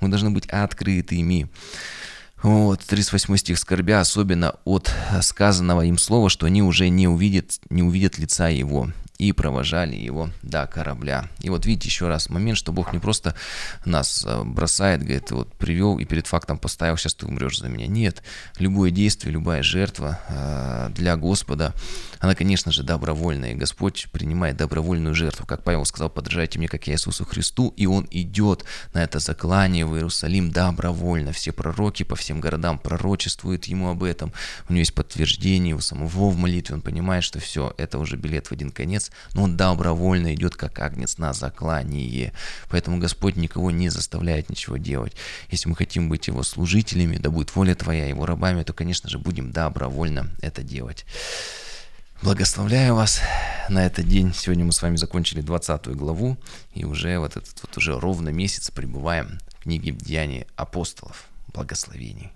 мы 0.00 0.08
должны 0.08 0.30
быть 0.30 0.46
открытыми. 0.46 1.48
Вот, 2.42 2.80
38 2.80 3.36
стих, 3.36 3.58
скорбя 3.58 4.00
особенно 4.00 4.54
от 4.64 4.92
сказанного 5.22 5.84
им 5.84 5.98
слова, 5.98 6.30
что 6.30 6.46
они 6.46 6.62
уже 6.62 6.88
не 6.88 7.06
увидят, 7.06 7.60
не 7.70 7.82
увидят 7.82 8.18
лица 8.18 8.48
его 8.48 8.90
и 9.20 9.32
провожали 9.32 9.96
его 9.96 10.30
до 10.40 10.66
корабля. 10.66 11.28
И 11.40 11.50
вот 11.50 11.66
видите 11.66 11.88
еще 11.88 12.08
раз 12.08 12.30
момент, 12.30 12.56
что 12.56 12.72
Бог 12.72 12.94
не 12.94 12.98
просто 12.98 13.34
нас 13.84 14.24
э, 14.26 14.42
бросает, 14.44 15.02
говорит, 15.02 15.30
вот 15.30 15.52
привел 15.52 15.98
и 15.98 16.06
перед 16.06 16.26
фактом 16.26 16.56
поставил, 16.56 16.96
сейчас 16.96 17.12
ты 17.12 17.26
умрешь 17.26 17.58
за 17.58 17.68
меня. 17.68 17.86
Нет, 17.86 18.22
любое 18.58 18.90
действие, 18.90 19.34
любая 19.34 19.62
жертва 19.62 20.18
э, 20.26 20.88
для 20.94 21.18
Господа, 21.18 21.74
она, 22.18 22.34
конечно 22.34 22.72
же, 22.72 22.82
добровольная. 22.82 23.52
И 23.52 23.56
Господь 23.56 24.08
принимает 24.10 24.56
добровольную 24.56 25.14
жертву. 25.14 25.44
Как 25.44 25.64
Павел 25.64 25.84
сказал, 25.84 26.08
подражайте 26.08 26.58
мне, 26.58 26.68
как 26.68 26.86
я 26.86 26.94
Иисусу 26.94 27.26
Христу. 27.26 27.74
И 27.76 27.84
он 27.84 28.08
идет 28.10 28.64
на 28.94 29.02
это 29.02 29.18
заклание 29.18 29.84
в 29.84 29.94
Иерусалим 29.96 30.50
добровольно. 30.50 31.32
Все 31.32 31.52
пророки 31.52 32.04
по 32.04 32.16
всем 32.16 32.40
городам 32.40 32.78
пророчествуют 32.78 33.66
ему 33.66 33.90
об 33.90 34.02
этом. 34.02 34.32
У 34.68 34.72
него 34.72 34.80
есть 34.80 34.94
подтверждение 34.94 35.74
у 35.74 35.80
самого 35.80 36.30
в 36.30 36.38
молитве. 36.38 36.76
Он 36.76 36.80
понимает, 36.80 37.22
что 37.22 37.38
все, 37.38 37.74
это 37.76 37.98
уже 37.98 38.16
билет 38.16 38.46
в 38.46 38.52
один 38.52 38.70
конец 38.70 39.09
но 39.34 39.44
он 39.44 39.56
добровольно 39.56 40.34
идет 40.34 40.56
как 40.56 40.78
агнец 40.78 41.18
на 41.18 41.32
заклание. 41.32 42.32
Поэтому 42.68 42.98
Господь 42.98 43.36
никого 43.36 43.70
не 43.70 43.88
заставляет 43.88 44.50
ничего 44.50 44.76
делать. 44.76 45.14
Если 45.50 45.68
мы 45.68 45.76
хотим 45.76 46.08
быть 46.08 46.28
Его 46.28 46.42
служителями, 46.42 47.16
да 47.16 47.30
будет 47.30 47.54
воля 47.54 47.74
Твоя, 47.74 48.06
Его 48.06 48.26
рабами, 48.26 48.62
то, 48.62 48.72
конечно 48.72 49.08
же, 49.08 49.18
будем 49.18 49.52
добровольно 49.52 50.30
это 50.40 50.62
делать. 50.62 51.04
Благословляю 52.22 52.96
вас 52.96 53.22
на 53.70 53.86
этот 53.86 54.06
день. 54.06 54.34
Сегодня 54.34 54.64
мы 54.64 54.72
с 54.72 54.82
вами 54.82 54.96
закончили 54.96 55.40
20 55.40 55.88
главу 55.96 56.36
и 56.74 56.84
уже 56.84 57.18
вот 57.18 57.36
этот 57.36 57.58
вот 57.62 57.76
уже 57.78 57.98
ровно 57.98 58.28
месяц 58.28 58.70
пребываем 58.70 59.38
в 59.48 59.62
книге 59.62 59.92
Деяний 59.92 60.46
апостолов. 60.54 61.24
Благословений. 61.54 62.30